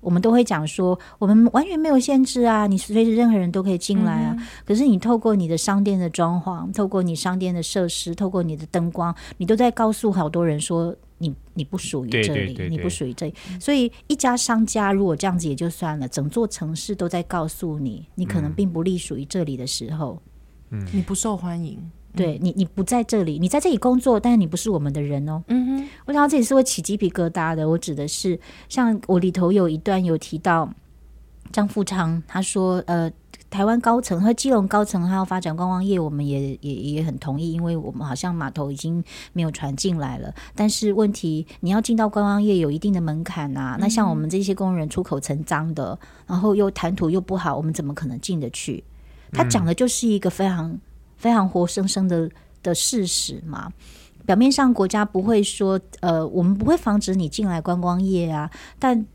[0.00, 4.36] 我们都会讲说，我们完全没有限制啊，你随时任何人都可以进来啊。
[4.38, 13.34] 嗯、可是你透过你的商店的装潢，透过你商店的设施，透过你的灯光，你都在告诉好多人说，你你不属于这里，对对对对你不属于这里。
[13.60, 20.20] 所以一家商家如果这样子也就算了，整座城市都在告诉你，你可能并不隶属于这里的时候，
[20.70, 21.78] 嗯，你不受欢迎，
[22.16, 25.42] 对你你不在这里，你在这里工作，但是你不是我们的人哦。
[25.48, 27.68] 嗯哼，我想到这里是会起鸡皮疙瘩的。
[27.68, 28.38] 我指的是，
[28.68, 30.72] 像我里头有一段有提到
[31.54, 33.10] 张富昌，他说呃。
[33.50, 39.00] 台湾高层和基隆高层还要发展观光业，我们也也也很同意，因为我们好像码头已经
[39.32, 40.34] 没有船进来了。
[40.56, 43.76] 但是问题，你要进到观光业有一定的门槛呐、啊。
[43.78, 45.96] 那像我们这些工人出口成脏的，
[46.26, 48.82] 然后又谈吐又不好，我们怎么可能进得去？
[49.30, 50.76] 他讲的就是一个非常
[51.16, 52.28] 非常活生生的
[52.60, 53.72] 的事实嘛。
[54.26, 58.50] 表面上国家不会说，呃，我们不会防止你进来观光业啊，
[58.80, 59.06] 但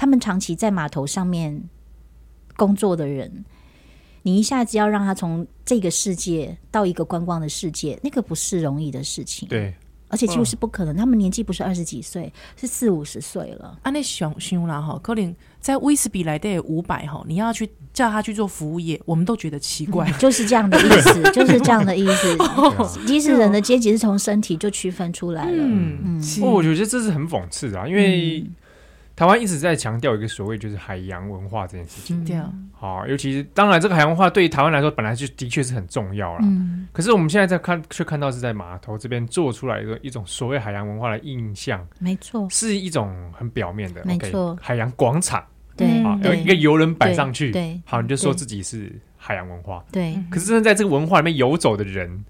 [0.00, 1.62] 他们长期在码头上面。
[2.56, 3.42] 工作的人，
[4.20, 9.48] 你一下子要让他从这个世界到一个观光的世界，那个不是容易的事情。
[9.48, 9.74] 对，
[10.08, 10.94] 而且几乎是不可能。
[10.94, 13.78] 他们年纪不是二十几岁，是四五十岁了。
[13.80, 20.10] 啊，那想想啦哈，可能在威士比来的五百哈，你要去叫他去做服务业，我们都觉得奇怪。
[20.10, 22.36] 嗯、就是这样的意思， 就是这样的意思。
[23.08, 25.64] 即使人的阶级是从身体就区分出来了。
[25.64, 28.44] 嗯嗯，我觉得这是很讽刺啊，因为。
[29.20, 32.34] 嗯台湾一直在强调一个所谓就是海洋文化这件事情，对。
[32.34, 45.44] 啊，好，尤其是当然这个海洋文化对于台湾来说本来就的确是很重要了，嗯，可是我们现在在看却看到是在码头这边做出来的一种所谓海洋文化的印象，没错，是一种很表面的，没错，海洋广场，
[45.76, 52.24] 对，好，有一个游轮摆上去，对，好，你就说自己是海洋文化，对，可是真的在这个文化里面游走的人，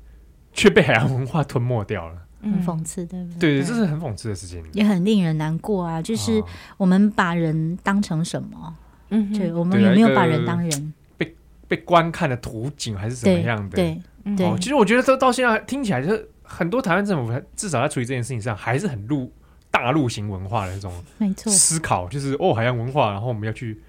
[0.52, 2.16] 却被海洋文化吞没掉了。
[2.42, 3.38] 很讽刺，对不对？
[3.38, 6.00] 对对，这是很讽刺的事情，也很令人难过啊！
[6.00, 6.42] 就是
[6.76, 8.74] 我们把人当成什么？
[9.10, 10.94] 嗯，对，我们有没有把人当人？
[11.16, 11.34] 被
[11.68, 13.76] 被观看的图景还是怎么样的？
[13.76, 14.00] 对
[14.36, 14.58] 对。
[14.58, 19.32] 其实我觉得这到现在听起来，就是很多台湾政府至少在处理这件事情上，还是很入
[19.70, 21.52] 大陆型文化的那种，没错。
[21.52, 23.80] 思考就是哦，海洋文化，然后我们要去。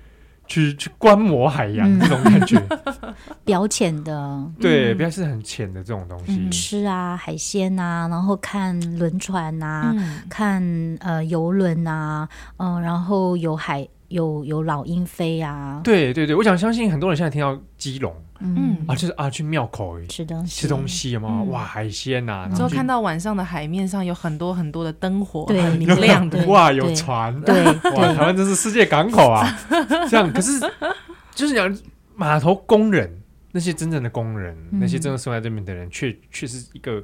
[0.51, 2.61] 去去观摩海洋这种感觉，
[3.45, 6.49] 表浅的，对，不要是很浅的这种东西。
[6.49, 9.95] 吃啊，海鲜啊，然后看轮船啊，
[10.29, 10.61] 看
[10.99, 12.27] 呃游轮啊，
[12.57, 15.79] 嗯，然后有海有有老鹰飞啊。
[15.85, 18.13] 对对对，我想相信很多人现在听到基隆。
[18.41, 18.77] 嗯。
[18.87, 27.63] 啊，就是啊，去庙口吃东西，吃东西嘛，哇，海鲜呐，之后看到晚上的海面上有很多很多的灯火，很明亮的， 哇，有船，对，
[27.95, 29.57] 哇，台湾真是世界港口啊！
[30.09, 30.59] 这样，可是
[31.33, 31.77] 就是讲
[32.15, 33.21] 码头工人，
[33.51, 37.03] 那些真正的工人，那些真的生活在这边的人，却却是一个。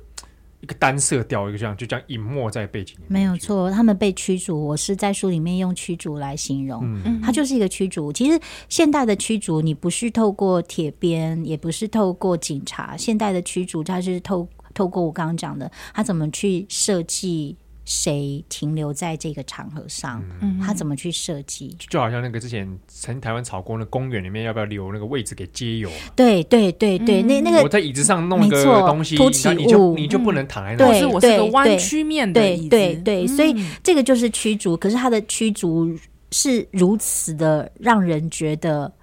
[0.68, 3.22] 一个单色调，一个这样就这样隐没在背景里面。
[3.22, 4.68] 没有错，他们被驱逐。
[4.68, 8.11] 我是在书里面用驱逐来形容，嗯，它就是一个驱逐。
[8.11, 8.38] 其实
[8.68, 12.97] 现代的驱逐，你不是透过铁鞭，也不是透过警察。
[12.97, 17.55] 现代的驱逐，它是透透过我刚刚讲的，他怎么去设计。
[17.88, 20.22] 谁停留在这个场合上？
[20.42, 21.74] 嗯、他怎么去设计？
[21.90, 25.90] 就好像那个之前曾台湾炒过的公园里面，要不要留那个位置给街友？
[26.14, 31.00] 对对对对，嗯、那那个我在椅子上弄一个东西，凸起物，你就你就不能躺在那里。
[31.00, 32.70] 对，我是个弯曲面的椅子。
[32.70, 34.76] 对对对，所以这个就是驱逐。
[34.76, 35.90] 可是他的驱逐
[36.34, 38.94] 是如此的让人觉得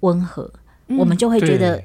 [0.00, 0.50] 温和，
[0.86, 1.84] 嗯、我们就会觉得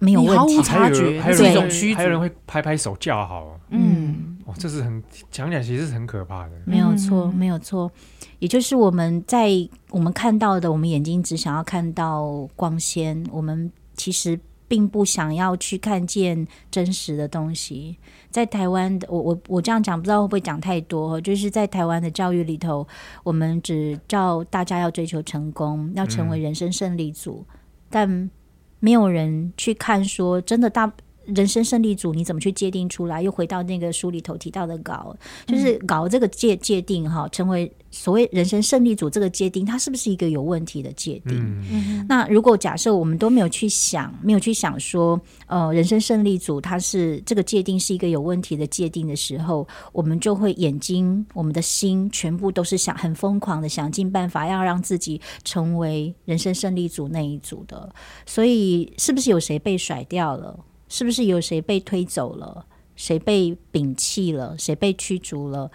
[0.00, 0.60] 没有问题。
[0.64, 3.56] 察觉，还有一种驱逐，还有人会拍拍手叫好。
[3.68, 4.29] 嗯。
[4.58, 6.52] 这是很讲起来，其实是很可怕的。
[6.64, 7.90] 没有错，没有错。
[8.38, 9.50] 也就是我们在
[9.90, 17.96] 我们看到的，我们眼睛只想要看到光鲜，我们其实并不想要去看见真实的东西。
[18.30, 21.20] 在台湾的，我我我这样讲，不知道会不会讲太多。
[21.20, 22.86] 就是在台湾的教育里头，
[23.22, 27.56] 我们只叫大家要追求成功，要成为人生胜利组，嗯、
[27.90, 28.30] 但
[28.78, 30.90] 没有人去看说真的大。
[31.34, 33.22] 人生胜利组你怎么去界定出来？
[33.22, 35.16] 又回到那个书里头提到的稿，
[35.46, 41.38] 就是搞这个界界定哈，成为所谓人生胜利组这个界定，它是不是一个有问题的界定？
[41.70, 57.92] 嗯、那如果假设我们都没有去想，没有去想说，呃，人生胜利组它是这个界定是一个有问题的界定的时候，我们就会眼睛、我们的心全部都是想很疯狂的想尽办法要让自己成为人生胜利组那一组的，
[58.24, 60.58] 所以是不是有谁被甩掉了？
[60.90, 62.66] 是不是有谁被推走了？
[62.96, 64.54] 谁被摒弃了？
[64.58, 65.70] 谁被驱逐了？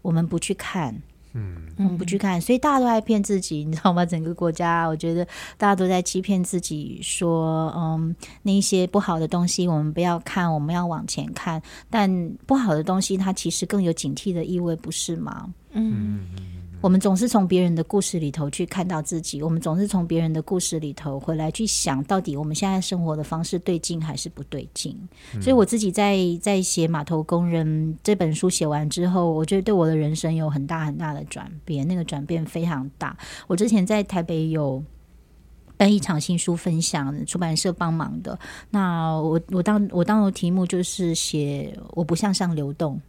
[0.00, 0.94] 我们不去看，
[1.32, 4.06] 嗯，我们不去看，所以大家都在骗自己，你知道吗？
[4.06, 5.24] 整个国家，我觉得
[5.56, 11.60] 大家都在欺骗自己，说，嗯，那些不好的东西我们不要看，我们要往前看。
[11.90, 15.52] 但不好的东西，它其实更有警惕的意味，不是吗？
[15.72, 16.28] 嗯。
[16.80, 24.96] 我们总是从别人的故事里头去看到自己，我们总是从别人的故事里头回来去想到底我们现在生活的方式对劲还是不对劲。
[25.34, 27.66] 嗯、所以我自己在在写《码头工人》
[28.02, 33.16] 这本书写完之后，我觉得对我的人生有很大很大的转变，那个转变非常大。
[33.48, 34.82] 我之前在台北有
[35.76, 38.38] 办一场新书分享，出版社帮忙的。
[38.70, 43.00] 那我我当我当的题目就是写我不向上流动。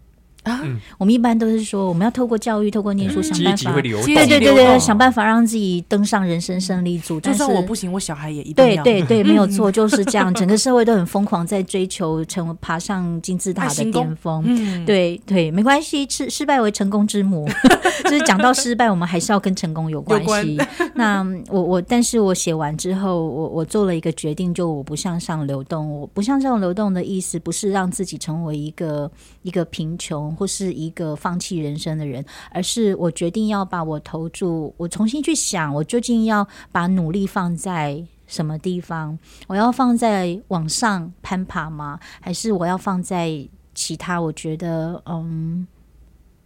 [0.43, 0.61] 啊，
[0.97, 7.19] 我们一般都是说，我们要透过教育，透过念书，想办法，对对对对，想办法让自己登上人生胜利组。
[7.19, 8.83] 就算我不行，我小孩也一定要。
[8.83, 10.33] 对对对， 没有错，就是这样。
[10.33, 14.85] 整个社会都很疯狂，在追求成为爬上金字塔的巅峰。
[14.85, 17.47] 对对，没关系，失失败为成功之母。
[18.05, 20.57] 就是讲到失败，我们还是要跟成功有关系。
[20.95, 25.99] 那我我，但是我写完之后，我我做了一个决定，就我不向上流动。
[25.99, 29.11] 我不向上流动的意思，不是让自己成为一个
[29.43, 30.33] 一个贫穷。
[30.39, 39.19] 或是一个放弃人生的人，而是我决定要把我投注，我重新去想，我究竟要把努力放在什么地方？
[39.47, 41.99] 我要放在往上攀爬吗？
[42.21, 44.21] 还是我要放在其他？
[44.21, 45.67] 我觉得，嗯，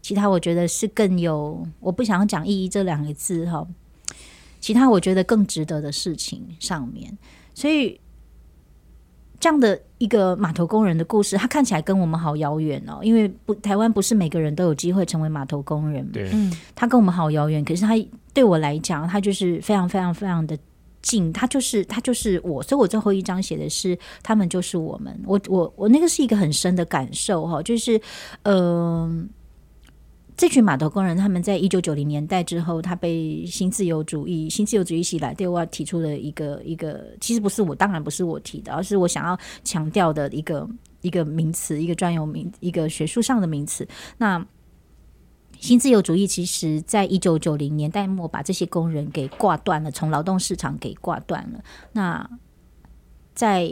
[0.02, 3.64] 其他我觉得是更有，我不想要讲意义这两个字哈。
[4.60, 7.16] 其他我觉得更值得的事情上面，
[7.54, 8.02] 所以。
[9.44, 16.10] 这样的一个码头工人的故事，他看起来跟我们好遥远哦，因为不，台湾不是每个人都有机会成为码头工人。
[16.14, 17.90] 对，嗯，他跟我们好遥远，可是他
[18.34, 20.58] 对我来讲，他就是非常非常非常的
[21.02, 28.00] 近，他就是他就是我，所以我最后一章写的是他们就是我们，我我我那个是一个很深的感受哈，就是
[28.44, 28.54] 嗯。
[28.54, 29.26] 呃
[30.36, 40.68] 这群码头工人，他们在一九九零年代之后，他被新自由主义、新自由主义袭来，对外提出了一个一个，其实不是我，当然不是我提的，而是我想要强调的一个
[41.02, 43.88] 一个名词，一个专有名，一个学术上的名词。
[44.18, 44.44] 那
[45.60, 51.64] 新自由主义其实在一九九零年代末，把这些工人给挂断了，从劳动市场给挂断了。
[51.92, 52.28] 那
[53.36, 53.72] 在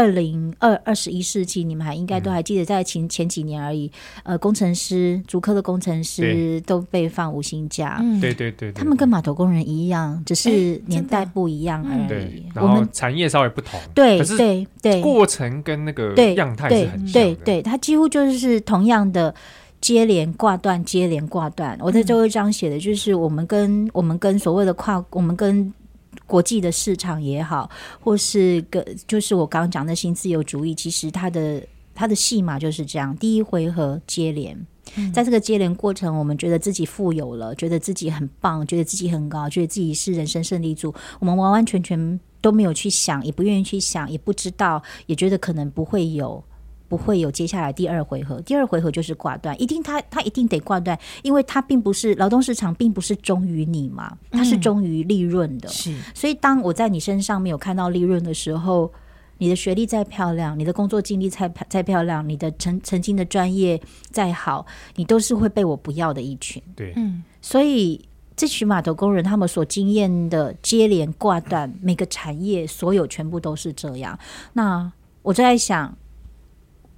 [0.00, 3.92] 二零二二十一世纪，你们还应该都还记得，在前前几年而已，
[4.22, 8.02] 呃，工程师、竹科的工程师都被放无薪假。
[8.18, 12.46] 对对对，他们跟码头工人一样，只是年代不一样而已。
[12.54, 17.12] 然后产业稍微不同，对对对，过程跟那个样态是很像的。
[17.12, 19.34] 对对，它几乎就是同样的
[19.82, 21.76] 接连挂断、接连挂断。
[21.78, 25.70] 我在最后一章写的就是我们跟我们跟所谓的跨，我们跟。
[26.30, 27.68] 国际的市场也好，
[28.00, 31.60] 或是个就是我刚刚讲的新自由主义，其实它的
[31.92, 34.56] 它的戏码就是这样：第一回合接连，
[34.94, 46.42] 嗯、在这个接连过程，我们觉得自己富有了，觉得自己很棒，觉得自己很高，觉得自己是人生胜利组，我们完完全全都没有去想，也不愿意去想，也不知道，也觉得可能不会有。
[46.90, 55.68] 不会有接下来第二回合，第二回合就是挂断，一定他他一定得挂断，因为他并不是劳动市场，并不是忠于你嘛，他是忠于利润的。
[55.68, 58.92] 是，所以当我在你身上没有看到利润的时候，
[59.38, 63.80] 你的学历再漂亮，你的工作经历再再漂亮，你的曾曾经的专业
[64.10, 64.66] 再好，
[64.96, 66.60] 你都是会被我不要的一群。
[66.74, 74.18] 对，嗯，所以这群码头工人他们所经验的接连挂断，每个产业所有全部都是这样。
[74.54, 74.90] 那
[75.22, 75.96] 我就在想。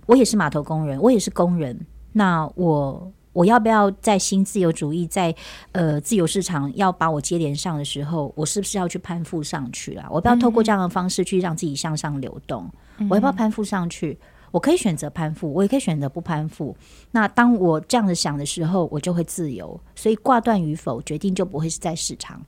[0.07, 1.79] 我也是码头工人，我也是工人。
[2.13, 5.35] 那我我要不要在新自由主义，在
[5.73, 10.07] 呃自由市场要把我接连上的时候，我是不是要去攀附上去啊？
[10.11, 12.71] 我不要透过这样的方式去让自己向上流动。
[12.99, 14.19] 嗯、我要不要攀附上去？
[14.51, 16.77] 我可以选择攀附，我也可以选择不攀附。
[17.13, 19.81] 那当我这样子想的时候，我就会自由。
[19.95, 22.39] 所以挂断与否，决定就不会是在市场，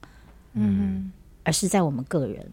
[0.53, 1.11] 嗯，
[1.45, 2.47] 而是在我们个人。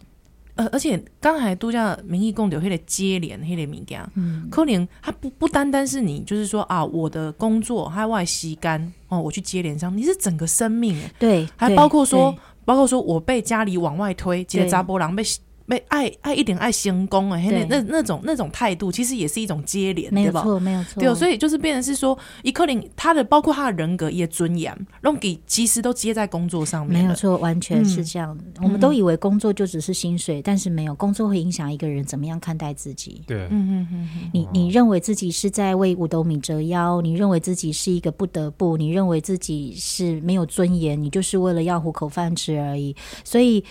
[0.56, 12.36] 呃，而且刚才度假民意共有迄个接连迄个物件，嗯，可能它不不单单是你，就是说啊，我的工作还外吸干哦，我去接连上，你是整个生命，对，还包括说，
[12.66, 15.24] 包括说我被家里往外推，接扎波郎被。
[15.68, 21.00] 被爱爱一点爱行功哎，那那那种那种态度，其实也是一种接连，没有错，没有错。
[21.02, 27.04] 对，所以就是变成是说，伊克林他的包括他的人格也尊严，让给其实都接在工作上面。
[27.04, 28.38] 没有错，完全是这样。
[28.58, 33.22] 嗯、我们都以为工作就只是薪水，嗯、但是没有，工作会影响一个人怎么样看待自己。
[33.26, 34.10] 对，嗯嗯嗯。
[34.34, 42.96] 你你认为自己是在为五斗米折腰，你认为自己是一个不得不，你认为自己是没有尊严，你就是为了要糊口饭吃而已。
[43.24, 43.64] 所以。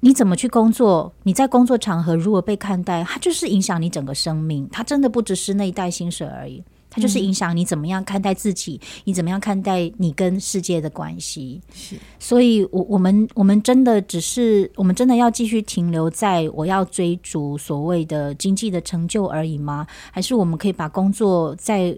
[0.00, 1.12] 你怎么去工作？
[1.22, 4.68] 你在工作场合如果被看待，它就是影响你整个生命。
[4.72, 11.60] 它真的不只是那一袋薪水而已，它就是影响你怎么样看待自己，嗯、你怎么样看待你跟世界的关系。
[11.74, 19.86] 是，所以我，我我们我们真的只是，我们真的要继续停留在我要追逐所谓的经济的成就而已吗？
[20.10, 21.96] 还是我们可以把工作在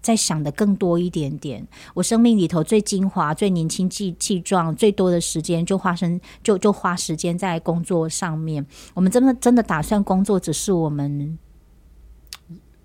[0.00, 1.66] 再想的更多一点点。
[1.94, 8.64] 我生命里头最精华、最年轻气气壮、最多的时间，就花生就就花时间在工作上面。
[8.94, 11.38] 我们真的真的打算工作只是我们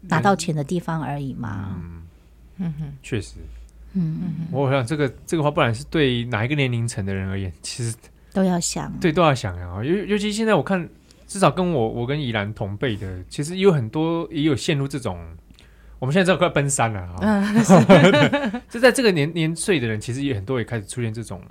[0.01, 1.79] 拿到钱的地方而已嘛？
[2.57, 3.35] 嗯哼，确实。
[3.93, 7.95] 嗯嗯，我想这个这个话，不管是对哪一个年龄层的人而言，其实
[8.33, 9.83] 都要想，对，都要想啊。
[9.83, 10.89] 尤尤其现在我看，
[11.27, 15.23] 至少跟我我跟宜兰同辈的，其实有很多也有陷入这种。
[16.03, 21.41] 我们现在知道快奔三了啊，嗯、 就在这个年年岁的人，其实也很多也开始出现这种，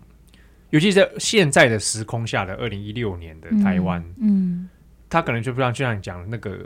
[0.69, 4.69] 尤其是在现在的时空下的二零一六年的台湾，嗯，嗯，
[5.09, 6.59] 他可能就不像就像你讲的那个。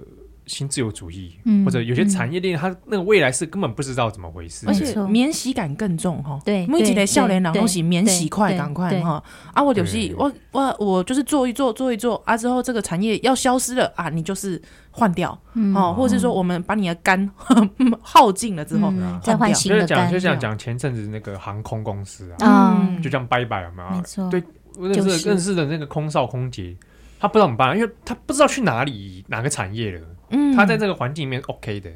[0.47, 6.41] 新自由主义，嗯、或者有些产业链，它那个未来是根本不知道怎么回事，而且免洗感更重哈。
[6.45, 9.23] 对，目前的笑脸老东西免洗快赶快哈。
[9.53, 14.61] 啊，我就是我我我就是做一做做一做啊，之后这个产业要消失了啊，你就是
[14.93, 17.29] 换掉、嗯、哦，或者是说我们把你的肝
[18.01, 20.11] 耗尽了之后、嗯、再换新的肝。
[20.11, 23.91] 就像讲前阵子那个航空公司啊，嗯、就这样拜拜了嘛。
[23.97, 24.43] 没错，对，
[24.79, 26.77] 认识认识的那个空少空姐，
[27.19, 30.01] 他不知道怎么办，因为他不知道去哪里哪个产业了。
[30.31, 31.91] 嗯，他在这个环境里面 OK 的，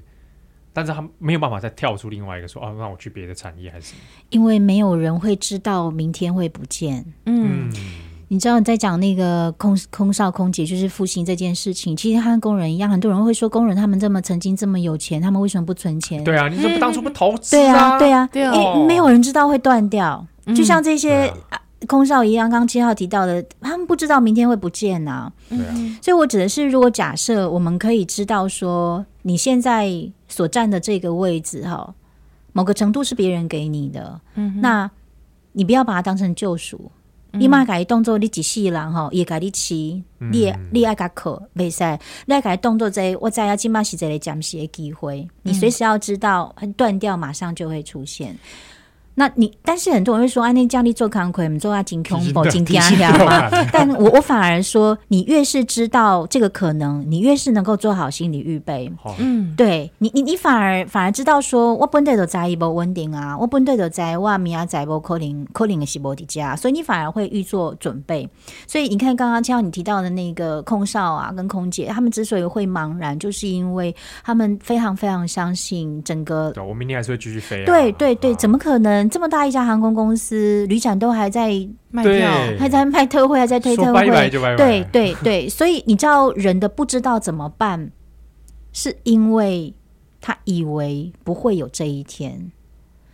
[0.73, 4.01] 但是他没有办法再跳出另外一个说，哦，让我去别的产业还是什么？
[4.31, 7.05] 因为没有人会知道明天会不见。
[7.27, 7.71] 嗯，
[8.29, 16.23] 你知道你在讲那个空空少空姐就是复兴这件事情，其实他跟工人一样，很多人会说工人他们这么曾经这么有钱，他们为什么不存钱？
[16.23, 17.57] 对啊，你怎么不当初不投资？
[17.57, 21.33] 对啊，对啊，对啊，因为没有人知道会断掉，就像这些。
[21.87, 25.33] 空少一样，刚刚七号提到的，他们不知道明天会不见呐、啊。
[25.49, 29.91] 对啊，所以我指的是，如果假设我们可以知道说，你现在
[30.29, 31.95] 所站的这个位置哈，
[32.53, 34.91] 某个程度是别人给你的，嗯，那
[35.53, 36.91] 你不要把它当成救赎。
[37.33, 41.85] 你妈改动作，你几细人哈，也改你起，你你爱改可没使，
[42.27, 48.37] 你爱改动作在，我在要今嘛是这里讲些机会，你随时要知道，断掉马上就会出现。
[49.15, 53.51] 那你，但是很多人会说，哎、啊，那叫你做康亏，我们做啊金空宝金天下嘛。
[53.71, 58.91] 但我我反而说，你越是知道这个可能，你越是能够做好心理预备。
[59.19, 68.27] 嗯，对你，你你反而反而知道说，我本来就在一波稳定啊，我本来就在我明仔载波可能可能的是无的家，所以你反而会预做准备。
[68.67, 73.95] 所以你看，刚刚像你提到的那个空少啊，跟空姐，他们之所以会茫然，就是因为
[74.25, 76.53] 他们非常非常相信整个。
[76.53, 77.67] 对，我明天还是会继续飞、啊。
[77.67, 79.10] 对对对，怎么可能？
[79.11, 81.51] 这么大一家航空公司，旅展都还在
[81.91, 84.07] 卖票，还在卖特惠，还在推特惠。
[84.57, 87.91] 对对对，所以你知道人的不知道怎么办，
[88.73, 89.75] 是因为
[90.21, 92.53] 他以为不会有这一天。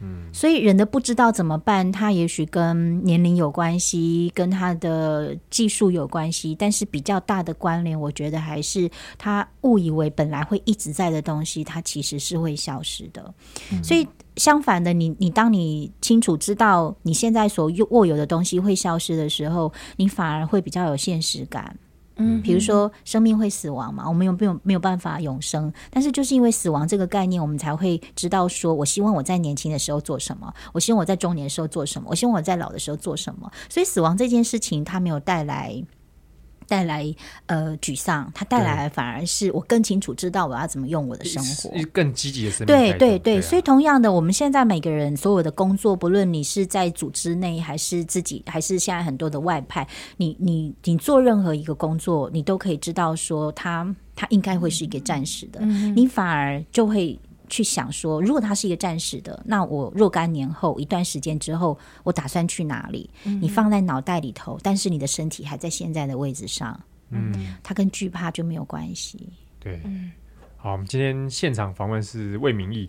[0.00, 13.34] 嗯，所以人的不知道怎么办，他也许跟年龄有关系，跟他的技术有关系，但是比较大的关联，我觉得还是他误以为本来会一直在的东西，它其实是会消失的。
[13.72, 21.76] 嗯，所以相反的，你你当你清楚知道你现在所握有的东西会消失的时候，你反而会比较有现实感。
[22.16, 25.72] 嗯，比如说生命会死亡嘛，我们有没有没有办法永生？
[25.90, 33.50] 但是就是因为死亡这个概念，我们才会知道说，我希望我在年轻的时候做什么，我希望我在中年的时候做什么，我希望我在老的时候做什么。
[33.68, 35.82] 所以死亡这件事情，它没有带来。
[36.68, 37.14] 带来
[37.46, 42.66] 呃沮丧，它带来反而是我更清楚知道我要怎么用我的生活，更积极的生活。
[42.66, 49.86] 对对对，所以同样的，我们现在每个人所有的工作，不论你是在组织内，还是自己，还是现在很多的外派，
[50.16, 57.18] 你你你做任何一个工作，你都可以知道说，它它应该会是一个暂时的，嗯、你反而就会。
[57.48, 63.08] 去想说，如果它是一个暂时的，那我若干年后一段时间之后，我打算去哪里？
[63.24, 66.78] 嗯、你放在脑袋里头，但是你的身体还在现在的位置上，
[67.10, 69.28] 嗯，它跟惧怕就没有关系。
[69.58, 69.80] 对，
[70.56, 72.88] 好，我们今天现场访问是魏明义，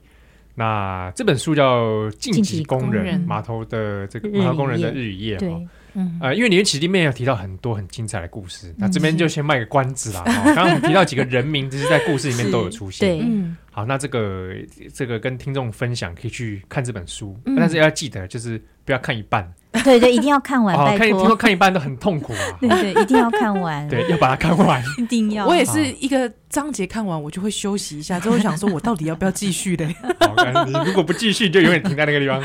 [0.56, 3.20] 那这本书叫《进击工人。
[3.22, 5.62] 码头的这个码头工人的日与夜》哈。
[5.98, 10.22] 嗯，呃，因为里面其实里面有提到很多很精彩的故事，那这边就先卖个关子啦。
[10.26, 13.18] 刚刚我们提到几个人名，就是在故事里面都有出现。
[13.18, 13.26] 对，
[13.72, 14.54] 好，那这个
[14.94, 19.52] 这个跟听众分享，可以去看这本书，但是要记得就是不要看一半。
[19.84, 20.76] 对 对，一定要看完。
[20.98, 22.58] 看听说看一半都很痛苦啊。
[22.62, 23.88] 对对，一定要看完。
[23.90, 25.48] 对，要把它看完， 一定要。
[25.48, 29.88] 我也是一个章节看完，我就会休息一下，之后想说我到底要不要继续的。
[30.22, 32.40] 好，你如果不继续，就永远停在那个地方。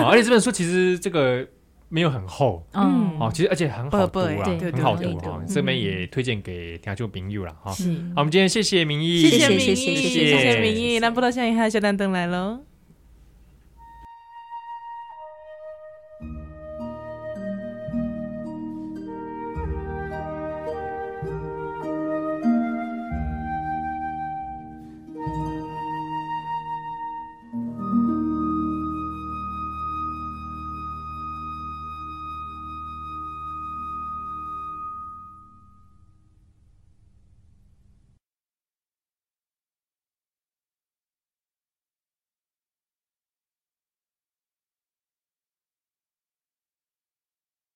[0.00, 1.46] 好，而且这本书其实这个。
[1.88, 5.40] 没有很厚，嗯，哦，其实而且很好读啊，很好读哈。
[5.48, 7.70] 这边也推荐给听众朋友了哈。
[7.70, 7.76] 好，
[8.16, 12.60] 我们今天谢谢明义，谢谢明义，谢谢明义，那不知道下一下小丹登来喽。